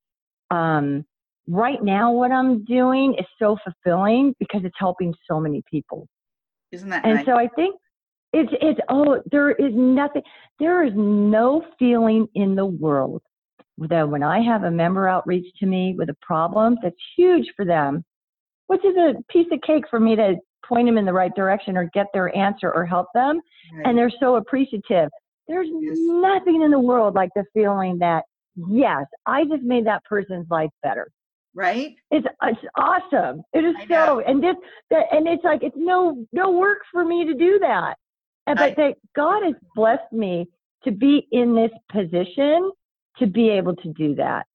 Um, 0.50 1.04
right 1.48 1.82
now, 1.82 2.12
what 2.12 2.32
I'm 2.32 2.64
doing 2.64 3.14
is 3.14 3.26
so 3.38 3.56
fulfilling 3.64 4.34
because 4.38 4.62
it's 4.64 4.76
helping 4.78 5.14
so 5.30 5.40
many 5.40 5.62
people. 5.70 6.08
isn't 6.72 6.88
that 6.88 7.04
And 7.04 7.16
nice 7.16 7.26
so 7.26 7.34
I 7.34 7.48
think 7.48 7.76
it's 8.32 8.52
it's 8.60 8.80
oh 8.88 9.22
there 9.30 9.52
is 9.52 9.72
nothing 9.72 10.22
there 10.58 10.84
is 10.84 10.92
no 10.96 11.64
feeling 11.78 12.26
in 12.34 12.54
the 12.54 12.66
world 12.66 13.22
that 13.78 14.08
when 14.08 14.22
I 14.22 14.40
have 14.42 14.64
a 14.64 14.70
member 14.70 15.08
outreach 15.08 15.46
to 15.60 15.66
me 15.66 15.94
with 15.96 16.08
a 16.08 16.16
problem 16.22 16.76
that's 16.82 16.96
huge 17.16 17.46
for 17.54 17.64
them, 17.64 18.04
which 18.68 18.84
is 18.84 18.96
a 18.96 19.14
piece 19.30 19.46
of 19.52 19.60
cake 19.60 19.84
for 19.90 20.00
me 20.00 20.16
to 20.16 20.36
point 20.68 20.86
them 20.88 20.98
in 20.98 21.04
the 21.04 21.12
right 21.12 21.34
direction 21.34 21.76
or 21.76 21.84
get 21.94 22.06
their 22.12 22.34
answer 22.36 22.72
or 22.72 22.84
help 22.84 23.06
them, 23.14 23.40
Right. 23.72 23.86
and 23.86 23.96
they're 23.98 24.10
so 24.20 24.36
appreciative. 24.36 25.10
There's 25.48 25.68
Yes. 25.70 25.96
nothing 25.98 26.62
in 26.62 26.70
the 26.70 26.80
world 26.80 27.14
like 27.14 27.30
the 27.34 27.44
feeling 27.54 27.98
that 27.98 28.24
yes, 28.68 29.04
I 29.26 29.44
just 29.44 29.62
made 29.62 29.86
that 29.86 30.02
person's 30.04 30.48
life 30.50 30.70
better. 30.82 31.08
right 31.54 31.94
It's 32.10 32.26
it's 32.42 32.60
awesome. 32.76 33.42
It 33.54 33.64
is 33.64 33.74
so 33.88 34.20
and 34.20 34.42
this 34.42 34.56
that 34.90 35.06
and 35.12 35.26
it's 35.26 35.42
like 35.44 35.62
it's 35.62 35.76
no 35.76 36.26
no 36.32 36.50
work 36.50 36.80
for 36.92 37.02
me 37.04 37.24
to 37.24 37.32
do 37.34 37.58
that. 37.60 37.96
And 38.46 38.58
I- 38.60 38.68
but 38.70 38.76
that 38.76 38.96
God 39.14 39.42
has 39.42 39.54
blessed 39.74 40.12
me 40.12 40.46
to 40.84 40.90
be 40.90 41.26
in 41.32 41.54
this 41.54 41.70
position 41.90 42.70
to 43.18 43.26
be 43.26 43.48
able 43.48 43.74
to 43.76 43.88
do 43.94 44.14
that. 44.16 44.46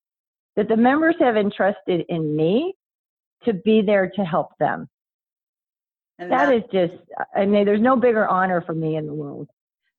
That 0.56 0.68
the 0.68 0.78
members 0.78 1.16
have 1.20 1.38
entrusted 1.38 2.06
in 2.10 2.36
me 2.36 2.76
to 3.46 3.54
be 3.54 3.82
there 3.82 4.08
to 4.12 4.24
help 4.24 4.50
them. 4.60 4.88
And 6.20 6.32
That 6.32 6.54
is 6.54 6.64
just 6.72 6.94
I 7.36 7.46
mean 7.46 7.66
there's 7.66 7.82
no 7.82 7.96
bigger 7.96 8.28
honor 8.28 8.62
for 8.62 8.74
me 8.74 8.96
in 8.96 9.08
the 9.08 9.14
world. 9.14 9.50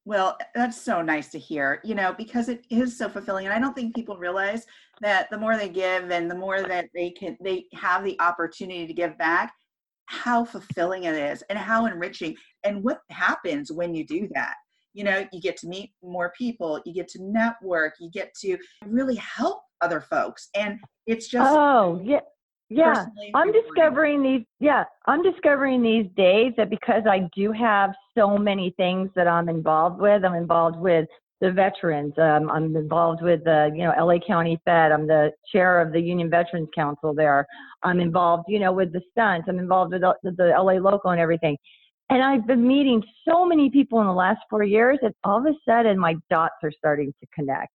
Well, 0.05 0.37
that's 0.55 0.81
so 0.81 1.01
nice 1.01 1.29
to 1.31 1.39
hear, 1.39 1.81
you 1.85 1.95
know, 1.95 2.13
because 2.19 2.49
it 2.49 2.65
is 2.71 2.99
so 2.99 3.09
fulfilling. 3.09 3.47
And 3.47 3.55
I 3.55 3.61
don't 3.61 3.73
think 3.73 3.95
people 3.95 4.17
realize 4.17 4.67
that 5.01 5.31
the 5.31 5.39
more 5.39 5.57
they 5.57 5.69
give 5.69 6.11
and 6.11 6.29
the 6.29 6.35
more 6.35 6.61
that 6.61 6.87
they 6.93 7.11
can, 7.11 7.37
they 7.41 7.67
have 7.75 8.03
the 8.03 8.21
opportunity 8.21 8.85
to 8.87 8.93
give 8.93 9.17
back, 9.17 9.53
how 10.07 10.45
fulfilling 10.45 11.05
it 11.05 11.15
is 11.15 11.43
and 11.43 11.59
how 11.59 11.87
enriching 11.87 12.35
and 12.65 12.83
what 12.83 13.03
happens 13.11 13.71
when 13.71 13.95
you 13.95 14.05
do 14.05 14.29
that. 14.35 14.55
You 14.93 15.05
know, 15.05 15.25
you 15.33 15.41
get 15.41 15.57
to 15.59 15.69
meet 15.69 15.93
more 16.03 16.33
people, 16.37 16.81
you 16.85 16.93
get 16.93 17.07
to 17.09 17.23
network, 17.23 17.95
you 18.01 18.11
get 18.11 18.35
to 18.41 18.59
really 18.85 19.17
help 19.17 19.63
other 19.83 20.01
folks. 20.01 20.49
And 20.57 20.81
it's 21.07 21.29
just. 21.29 21.51
Oh, 21.51 22.01
yeah 22.05 22.21
yeah 22.77 23.07
i'm 23.35 23.53
discovering 23.53 24.23
these 24.23 24.45
yeah 24.61 24.85
i'm 25.07 25.23
discovering 25.23 25.83
these 25.83 26.07
days 26.17 26.53
that 26.57 26.71
because 26.71 27.03
i 27.09 27.29
do 27.35 27.53
have 27.53 27.91
so 28.17 28.37
many 28.37 28.75
things 28.77 29.11
that 29.15 29.27
i'm 29.29 29.49
involved 29.49 30.01
with 30.01 30.25
i'm 30.25 30.35
involved 30.35 30.79
with 30.79 31.07
the 31.41 31.51
veterans 31.51 32.13
um, 32.19 32.51
i'm 32.51 32.75
involved 32.77 33.23
with 33.23 33.43
the 33.45 33.71
you 33.75 33.85
know 33.85 33.93
la 34.05 34.19
county 34.27 34.59
fed 34.65 34.93
i'm 34.93 35.07
the 35.07 35.31
chair 35.51 35.81
of 35.81 35.93
the 35.93 36.01
union 36.01 36.31
veterans 36.31 36.69
council 36.75 37.15
there 37.15 37.47
i'm 37.83 38.01
involved 38.01 38.45
you 38.49 38.59
know 38.59 38.73
with 38.73 38.93
the 38.93 39.01
stunts 39.11 39.47
i'm 39.49 39.59
involved 39.59 39.93
with 39.93 40.03
the, 40.03 40.15
the 40.23 40.55
la 40.57 40.73
local 40.73 41.11
and 41.11 41.21
everything. 41.21 41.57
And 42.11 42.23
i've 42.23 42.47
been 42.47 42.67
meeting 42.67 43.03
so 43.27 43.45
many 43.45 43.71
people 43.71 44.01
in 44.01 44.07
the 44.07 44.13
last 44.13 44.41
four 44.51 44.63
years 44.63 44.99
and 45.03 45.15
all 45.25 45.39
of 45.39 45.47
a 45.47 45.55
sudden 45.69 45.99
my 45.99 46.15
dots 46.31 46.57
are 46.63 46.73
starting 46.77 47.13
to 47.21 47.27
connect. 47.35 47.73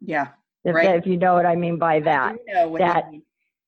Yeah 0.00 0.28
if, 0.64 0.74
right. 0.74 0.96
if 0.96 1.06
you 1.06 1.16
know 1.16 1.34
what 1.34 1.46
i 1.46 1.54
mean 1.54 1.78
by 1.78 2.00
that 2.00 2.36
that 2.78 3.04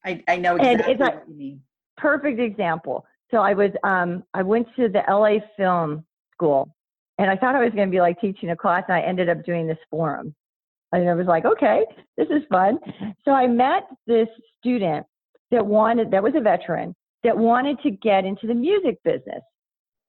I, 0.04 0.22
I 0.28 0.36
know 0.36 0.56
exactly 0.56 0.84
and 0.84 0.92
it's 0.92 1.00
what 1.00 1.24
you 1.28 1.34
mean. 1.34 1.62
Perfect 1.96 2.40
example. 2.40 3.04
So 3.30 3.38
I 3.38 3.54
was 3.54 3.70
um 3.84 4.24
I 4.34 4.42
went 4.42 4.66
to 4.76 4.88
the 4.88 5.02
LA 5.08 5.38
Film 5.56 6.04
School 6.32 6.74
and 7.18 7.30
I 7.30 7.36
thought 7.36 7.54
I 7.54 7.62
was 7.62 7.72
going 7.74 7.88
to 7.88 7.92
be 7.92 8.00
like 8.00 8.18
teaching 8.20 8.50
a 8.50 8.56
class 8.56 8.84
and 8.88 8.96
I 8.96 9.00
ended 9.02 9.28
up 9.28 9.44
doing 9.44 9.66
this 9.66 9.78
forum. 9.90 10.34
And 10.92 11.08
I 11.08 11.14
was 11.14 11.26
like, 11.26 11.44
okay, 11.44 11.84
this 12.16 12.28
is 12.30 12.42
fun. 12.50 12.78
So 13.24 13.32
I 13.32 13.46
met 13.46 13.84
this 14.06 14.26
student 14.58 15.06
that 15.50 15.64
wanted 15.64 16.10
that 16.10 16.22
was 16.22 16.32
a 16.36 16.40
veteran 16.40 16.94
that 17.22 17.36
wanted 17.36 17.78
to 17.82 17.90
get 17.90 18.24
into 18.24 18.46
the 18.46 18.54
music 18.54 18.98
business. 19.04 19.42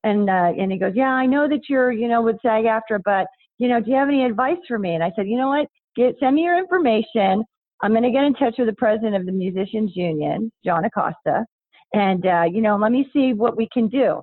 And 0.04 0.28
uh, 0.28 0.52
and 0.58 0.72
he 0.72 0.78
goes, 0.78 0.92
yeah, 0.96 1.10
I 1.10 1.26
know 1.26 1.48
that 1.48 1.68
you're 1.68 1.92
you 1.92 2.08
know 2.08 2.22
with 2.22 2.36
SAG-AFTRA, 2.42 3.00
but 3.04 3.26
you 3.58 3.68
know, 3.68 3.80
do 3.80 3.90
you 3.90 3.96
have 3.96 4.08
any 4.08 4.24
advice 4.24 4.56
for 4.66 4.78
me? 4.78 4.94
And 4.94 5.04
I 5.04 5.12
said, 5.14 5.28
you 5.28 5.36
know 5.36 5.48
what, 5.48 5.68
get 5.94 6.16
send 6.18 6.34
me 6.34 6.42
your 6.42 6.58
information. 6.58 7.44
I'm 7.82 7.90
going 7.90 8.04
to 8.04 8.10
get 8.10 8.24
in 8.24 8.34
touch 8.34 8.54
with 8.58 8.68
the 8.68 8.74
president 8.74 9.16
of 9.16 9.26
the 9.26 9.32
Musicians 9.32 9.92
Union, 9.96 10.52
John 10.64 10.84
Acosta, 10.84 11.44
and 11.92 12.24
uh, 12.24 12.44
you 12.50 12.62
know, 12.62 12.76
let 12.76 12.92
me 12.92 13.08
see 13.12 13.32
what 13.32 13.56
we 13.56 13.68
can 13.72 13.88
do. 13.88 14.20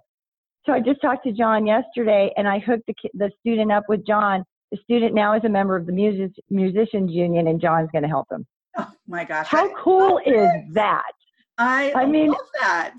So 0.65 0.73
I 0.73 0.79
just 0.79 1.01
talked 1.01 1.25
to 1.25 1.31
John 1.31 1.65
yesterday, 1.65 2.31
and 2.37 2.47
I 2.47 2.59
hooked 2.59 2.87
the, 2.87 2.93
the 3.13 3.31
student 3.39 3.71
up 3.71 3.83
with 3.89 4.05
John. 4.05 4.43
The 4.71 4.77
student 4.83 5.13
now 5.13 5.35
is 5.35 5.43
a 5.43 5.49
member 5.49 5.75
of 5.75 5.85
the 5.85 5.91
Music, 5.91 6.31
Musicians 6.49 7.11
Union, 7.11 7.47
and 7.47 7.59
John's 7.59 7.89
going 7.91 8.03
to 8.03 8.07
help 8.07 8.27
him. 8.31 8.45
Oh 8.77 8.89
my 9.07 9.25
gosh! 9.25 9.47
How 9.47 9.73
cool 9.75 10.19
is 10.25 10.49
that? 10.73 11.11
I 11.57 11.91
I 11.95 12.05
mean, 12.05 12.29
love 12.29 12.37
that. 12.61 12.95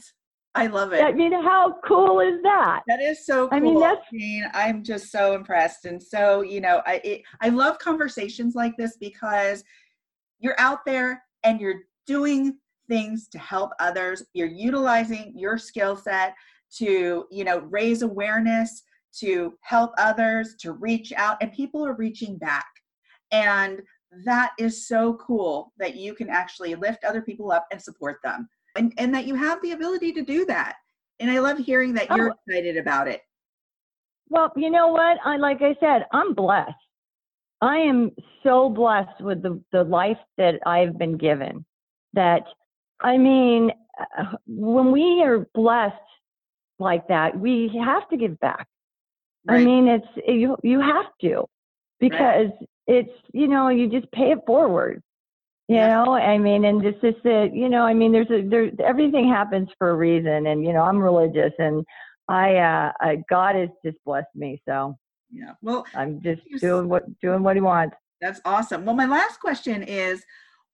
I 0.54 0.66
love 0.66 0.92
it. 0.92 1.02
I 1.02 1.12
mean, 1.12 1.32
how 1.32 1.76
cool 1.86 2.20
is 2.20 2.42
that? 2.42 2.82
That 2.88 3.00
is 3.00 3.24
so 3.24 3.48
cool. 3.48 3.56
I 3.56 3.60
mean, 3.60 3.80
that's. 3.80 4.00
I 4.12 4.16
mean, 4.16 4.44
I'm 4.52 4.82
just 4.82 5.10
so 5.10 5.34
impressed, 5.34 5.84
and 5.84 6.02
so 6.02 6.42
you 6.42 6.60
know, 6.60 6.82
I 6.86 7.00
it, 7.04 7.22
I 7.40 7.48
love 7.50 7.78
conversations 7.78 8.54
like 8.54 8.76
this 8.76 8.96
because 8.98 9.62
you're 10.40 10.58
out 10.58 10.80
there 10.84 11.22
and 11.44 11.60
you're 11.60 11.82
doing 12.06 12.56
things 12.88 13.28
to 13.28 13.38
help 13.38 13.70
others. 13.78 14.24
You're 14.34 14.48
utilizing 14.48 15.32
your 15.36 15.56
skill 15.58 15.96
set 15.96 16.34
to 16.78 17.24
you 17.30 17.44
know 17.44 17.58
raise 17.60 18.02
awareness 18.02 18.82
to 19.18 19.54
help 19.62 19.92
others 19.98 20.54
to 20.60 20.72
reach 20.72 21.12
out 21.16 21.36
and 21.40 21.52
people 21.52 21.84
are 21.86 21.94
reaching 21.94 22.38
back. 22.38 22.66
And 23.32 23.80
that 24.24 24.52
is 24.58 24.86
so 24.86 25.14
cool 25.14 25.72
that 25.78 25.96
you 25.96 26.14
can 26.14 26.28
actually 26.28 26.74
lift 26.74 27.04
other 27.04 27.22
people 27.22 27.52
up 27.52 27.66
and 27.70 27.80
support 27.80 28.18
them 28.24 28.48
and, 28.76 28.92
and 28.98 29.14
that 29.14 29.26
you 29.26 29.34
have 29.34 29.60
the 29.62 29.72
ability 29.72 30.12
to 30.12 30.22
do 30.22 30.44
that. 30.46 30.76
And 31.20 31.30
i 31.30 31.38
love 31.38 31.58
hearing 31.58 31.92
that 31.94 32.08
you're 32.16 32.30
oh. 32.30 32.34
excited 32.48 32.76
about 32.76 33.08
it. 33.08 33.20
Well 34.28 34.52
you 34.56 34.70
know 34.70 34.88
what? 34.88 35.18
I 35.24 35.36
like 35.36 35.62
i 35.62 35.76
said 35.80 36.06
i'm 36.12 36.34
blessed 36.34 36.74
I 37.60 37.76
am 37.78 38.12
so 38.42 38.70
blessed 38.70 39.20
with 39.20 39.42
the, 39.42 39.60
the 39.72 39.84
life 39.84 40.18
that 40.38 40.60
I've 40.66 40.98
been 40.98 41.16
given 41.16 41.64
that, 42.14 42.42
I 43.00 43.18
mean, 43.18 43.70
uh, 44.18 44.36
when 44.46 44.92
we 44.92 45.22
are 45.22 45.46
blessed 45.54 45.94
like 46.78 47.08
that, 47.08 47.38
we 47.38 47.70
have 47.84 48.08
to 48.08 48.16
give 48.16 48.40
back. 48.40 48.66
Right. 49.46 49.60
I 49.60 49.64
mean, 49.64 49.88
it's, 49.88 50.06
you, 50.26 50.56
you 50.62 50.80
have 50.80 51.06
to 51.22 51.46
because 51.98 52.48
right. 52.48 52.68
it's, 52.86 53.12
you 53.32 53.48
know, 53.48 53.68
you 53.68 53.88
just 53.88 54.10
pay 54.12 54.32
it 54.32 54.38
forward. 54.46 55.02
You 55.68 55.76
know, 55.76 56.14
I 56.14 56.36
mean, 56.36 56.64
and 56.64 56.84
this 56.84 56.96
is 57.04 57.14
it, 57.22 57.54
you 57.54 57.68
know, 57.68 57.82
I 57.82 57.94
mean, 57.94 58.10
there's 58.10 58.30
a, 58.30 58.42
there, 58.42 58.70
everything 58.84 59.28
happens 59.28 59.68
for 59.78 59.90
a 59.90 59.94
reason. 59.94 60.46
And, 60.48 60.64
you 60.66 60.72
know, 60.72 60.82
I'm 60.82 60.98
religious 60.98 61.52
and 61.58 61.84
I, 62.26 62.56
uh, 62.56 62.92
I, 63.00 63.22
God 63.30 63.54
has 63.54 63.68
just 63.84 63.96
blessed 64.04 64.34
me. 64.34 64.60
So 64.66 64.96
yeah. 65.32 65.52
Well, 65.62 65.86
I'm 65.94 66.20
just 66.20 66.42
doing 66.60 66.88
what 66.88 67.04
doing 67.20 67.42
what 67.42 67.56
he 67.56 67.62
wants. 67.62 67.96
That's 68.20 68.40
awesome. 68.44 68.84
Well, 68.84 68.94
my 68.94 69.06
last 69.06 69.40
question 69.40 69.82
is 69.82 70.24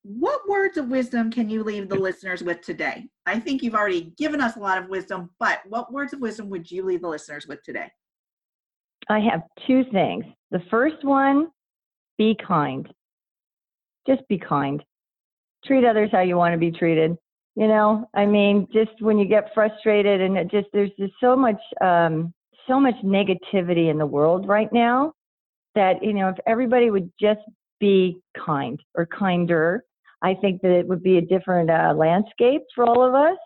what 0.02 0.48
words 0.48 0.76
of 0.76 0.88
wisdom 0.88 1.30
can 1.30 1.48
you 1.48 1.64
leave 1.64 1.88
the 1.88 1.96
listeners 1.96 2.42
with 2.42 2.60
today? 2.60 3.08
I 3.26 3.40
think 3.40 3.62
you've 3.62 3.74
already 3.74 4.12
given 4.16 4.40
us 4.40 4.56
a 4.56 4.60
lot 4.60 4.78
of 4.78 4.88
wisdom, 4.88 5.30
but 5.40 5.60
what 5.68 5.92
words 5.92 6.12
of 6.12 6.20
wisdom 6.20 6.48
would 6.50 6.70
you 6.70 6.84
leave 6.84 7.02
the 7.02 7.08
listeners 7.08 7.46
with 7.46 7.62
today? 7.62 7.90
I 9.08 9.20
have 9.20 9.42
two 9.66 9.84
things. 9.92 10.24
The 10.50 10.62
first 10.70 11.04
one, 11.04 11.48
be 12.18 12.36
kind. 12.46 12.88
Just 14.08 14.22
be 14.28 14.38
kind. 14.38 14.82
Treat 15.64 15.84
others 15.84 16.10
how 16.12 16.20
you 16.20 16.36
want 16.36 16.52
to 16.52 16.58
be 16.58 16.70
treated. 16.70 17.16
You 17.56 17.68
know, 17.68 18.08
I 18.14 18.26
mean, 18.26 18.68
just 18.72 19.00
when 19.00 19.18
you 19.18 19.26
get 19.26 19.50
frustrated 19.54 20.20
and 20.20 20.36
it 20.36 20.50
just 20.50 20.66
there's 20.72 20.90
just 20.98 21.14
so 21.20 21.34
much 21.34 21.60
um, 21.80 22.32
so 22.66 22.80
much 22.80 22.96
negativity 23.04 23.90
in 23.90 23.98
the 23.98 24.06
world 24.06 24.46
right 24.48 24.72
now 24.72 25.12
that, 25.74 26.02
you 26.02 26.12
know, 26.12 26.28
if 26.28 26.36
everybody 26.46 26.90
would 26.90 27.10
just 27.20 27.40
be 27.78 28.20
kind 28.44 28.80
or 28.94 29.06
kinder, 29.06 29.84
I 30.22 30.34
think 30.34 30.62
that 30.62 30.70
it 30.70 30.88
would 30.88 31.02
be 31.02 31.18
a 31.18 31.22
different 31.22 31.70
uh, 31.70 31.94
landscape 31.96 32.62
for 32.74 32.84
all 32.84 33.04
of 33.06 33.14
us. 33.14 33.38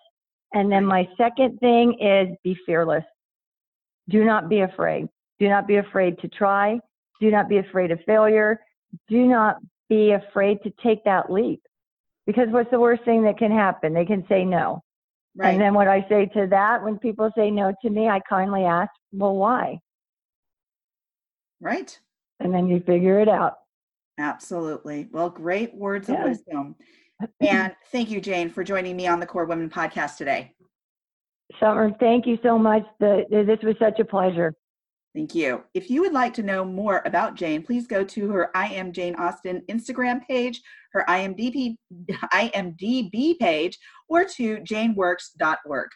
And 0.55 0.71
then 0.71 0.85
my 0.85 1.09
second 1.17 1.59
thing 1.59 1.99
is 2.01 2.29
be 2.43 2.57
fearless. 2.67 3.05
Do 4.09 4.25
not 4.25 4.49
be 4.49 4.61
afraid. 4.61 5.09
Do 5.39 5.49
not 5.49 5.67
be 5.67 5.77
afraid 5.77 6.19
to 6.21 6.29
try. 6.29 6.79
Do 7.21 7.31
not 7.31 7.49
be 7.49 7.59
afraid 7.59 7.91
of 7.91 8.01
failure. 8.07 8.61
Do 9.09 9.27
not 9.27 9.59
be 9.89 10.13
afraid 10.13 10.63
to 10.63 10.73
take 10.83 11.05
that 11.05 11.31
leap. 11.31 11.63
Because 12.27 12.49
what's 12.51 12.71
the 12.71 12.81
worst 12.81 13.05
thing 13.05 13.23
that 13.25 13.39
can 13.39 13.51
happen? 13.51 13.93
They 13.93 14.05
can 14.05 14.25
say 14.29 14.45
no. 14.45 14.83
Right. 15.37 15.53
And 15.53 15.61
then 15.61 15.75
what 15.75 15.89
I 15.89 16.05
say 16.09 16.27
to 16.35 16.47
that, 16.51 16.83
when 16.83 16.99
people 16.99 17.31
say 17.37 17.51
no 17.51 17.73
to 17.83 17.91
me, 17.91 18.09
I 18.09 18.21
kindly 18.29 18.65
ask, 18.65 18.91
well, 19.13 19.37
why? 19.37 19.79
Right. 21.61 21.99
And 22.41 22.53
then 22.53 22.67
you 22.67 22.81
figure 22.81 23.21
it 23.21 23.29
out. 23.29 23.55
Absolutely. 24.19 25.09
Well, 25.13 25.31
great 25.31 25.75
words 25.75 26.09
yeah. 26.09 26.17
of 26.17 26.29
wisdom. 26.29 26.77
And 27.43 27.75
thank 27.93 28.09
you, 28.09 28.19
Jane, 28.19 28.49
for 28.49 28.65
joining 28.65 28.97
me 28.97 29.07
on 29.07 29.21
the 29.21 29.27
KORE 29.27 29.45
Women 29.45 29.69
podcast 29.69 30.17
today. 30.17 30.55
Summer, 31.59 31.95
thank 32.01 32.27
you 32.27 32.39
so 32.43 32.59
much. 32.59 32.83
The, 32.99 33.25
this 33.31 33.59
was 33.63 33.77
such 33.79 34.01
a 34.01 34.07
pleasure. 34.07 34.55
Thank 35.15 35.35
you. 35.35 35.65
If 35.75 35.91
you 35.91 36.03
would 36.03 36.13
like 36.13 36.35
to 36.35 36.43
know 36.43 36.65
more 36.65 37.03
about 37.05 37.35
Jane, 37.35 37.63
please 37.65 37.89
go 37.89 38.05
to 38.05 38.31
her 38.31 38.57
I 38.57 38.69
am 38.69 38.93
Jane 38.93 39.17
Austin 39.17 39.63
Instagram 39.69 40.25
page, 40.27 40.63
her 40.93 41.05
IMDb, 41.09 41.77
IMDb 42.33 43.39
page, 43.39 43.77
or 44.09 44.25
to 44.25 44.59
janeworks.org. 44.59 45.89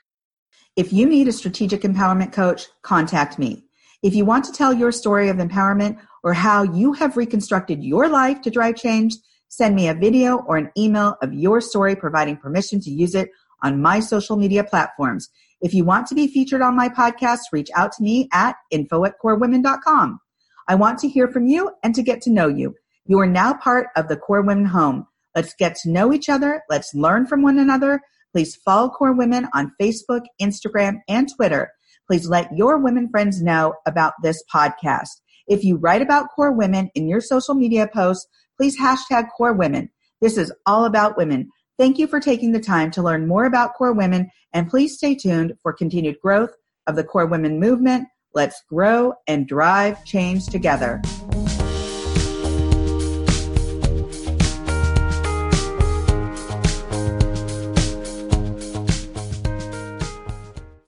If 0.76 0.92
you 0.92 1.06
need 1.06 1.28
a 1.28 1.32
strategic 1.32 1.82
empowerment 1.82 2.32
coach, 2.32 2.66
contact 2.82 3.38
me. 3.38 3.64
If 4.02 4.16
you 4.16 4.24
want 4.24 4.44
to 4.46 4.52
tell 4.52 4.72
your 4.72 4.90
story 4.90 5.28
of 5.28 5.36
empowerment 5.36 5.98
or 6.24 6.32
how 6.34 6.64
you 6.64 6.92
have 6.94 7.16
reconstructed 7.16 7.84
your 7.84 8.08
life 8.08 8.42
to 8.42 8.50
drive 8.50 8.74
change, 8.74 9.14
send 9.48 9.76
me 9.76 9.88
a 9.88 9.94
video 9.94 10.38
or 10.38 10.56
an 10.56 10.70
email 10.76 11.16
of 11.22 11.32
your 11.32 11.60
story 11.60 11.94
providing 11.94 12.36
permission 12.36 12.80
to 12.80 12.90
use 12.90 13.14
it 13.14 13.30
on 13.64 13.82
my 13.82 13.98
social 13.98 14.36
media 14.36 14.62
platforms. 14.62 15.28
If 15.60 15.74
you 15.74 15.84
want 15.84 16.06
to 16.08 16.14
be 16.14 16.28
featured 16.28 16.62
on 16.62 16.76
my 16.76 16.88
podcast, 16.88 17.40
reach 17.50 17.70
out 17.74 17.90
to 17.92 18.02
me 18.02 18.28
at 18.32 18.54
info 18.70 19.04
at 19.04 19.14
korewomen.com. 19.20 20.20
I 20.68 20.74
want 20.76 20.98
to 21.00 21.08
hear 21.08 21.26
from 21.26 21.46
you 21.46 21.72
and 21.82 21.94
to 21.94 22.02
get 22.02 22.22
to 22.22 22.30
know 22.30 22.46
you. 22.46 22.74
You 23.06 23.18
are 23.20 23.26
now 23.26 23.54
part 23.54 23.88
of 23.96 24.08
the 24.08 24.16
KORE 24.16 24.42
Women 24.42 24.66
home. 24.66 25.06
Let's 25.34 25.54
get 25.54 25.74
to 25.76 25.90
know 25.90 26.12
each 26.12 26.28
other. 26.28 26.62
Let's 26.70 26.94
learn 26.94 27.26
from 27.26 27.42
one 27.42 27.58
another. 27.58 28.00
Please 28.32 28.56
follow 28.56 28.88
KORE 28.90 29.12
Women 29.12 29.48
on 29.54 29.72
Facebook, 29.80 30.22
Instagram, 30.40 31.00
and 31.08 31.28
Twitter. 31.34 31.70
Please 32.06 32.28
let 32.28 32.54
your 32.54 32.78
women 32.78 33.08
friends 33.08 33.42
know 33.42 33.74
about 33.86 34.14
this 34.22 34.42
podcast. 34.54 35.08
If 35.46 35.64
you 35.64 35.76
write 35.76 36.02
about 36.02 36.28
KORE 36.34 36.52
Women 36.52 36.90
in 36.94 37.08
your 37.08 37.20
social 37.20 37.54
media 37.54 37.88
posts, 37.92 38.26
please 38.56 38.78
hashtag 38.78 39.28
KORE 39.36 39.54
Women. 39.54 39.90
This 40.20 40.38
is 40.38 40.52
all 40.66 40.84
about 40.84 41.16
women. 41.16 41.50
Thank 41.78 41.98
you 41.98 42.06
for 42.06 42.20
taking 42.20 42.52
the 42.52 42.60
time 42.60 42.90
to 42.92 43.02
learn 43.02 43.26
more 43.26 43.46
about 43.46 43.74
KORE 43.74 43.92
Women, 43.92 44.30
and 44.52 44.70
please 44.70 44.96
stay 44.96 45.14
tuned 45.14 45.54
for 45.62 45.72
continued 45.72 46.20
growth 46.20 46.54
of 46.86 46.96
the 46.96 47.04
KORE 47.04 47.26
Women 47.26 47.58
movement, 47.58 48.06
Let's 48.34 48.64
grow 48.68 49.14
and 49.28 49.46
drive 49.46 50.04
change 50.04 50.46
together. 50.46 51.00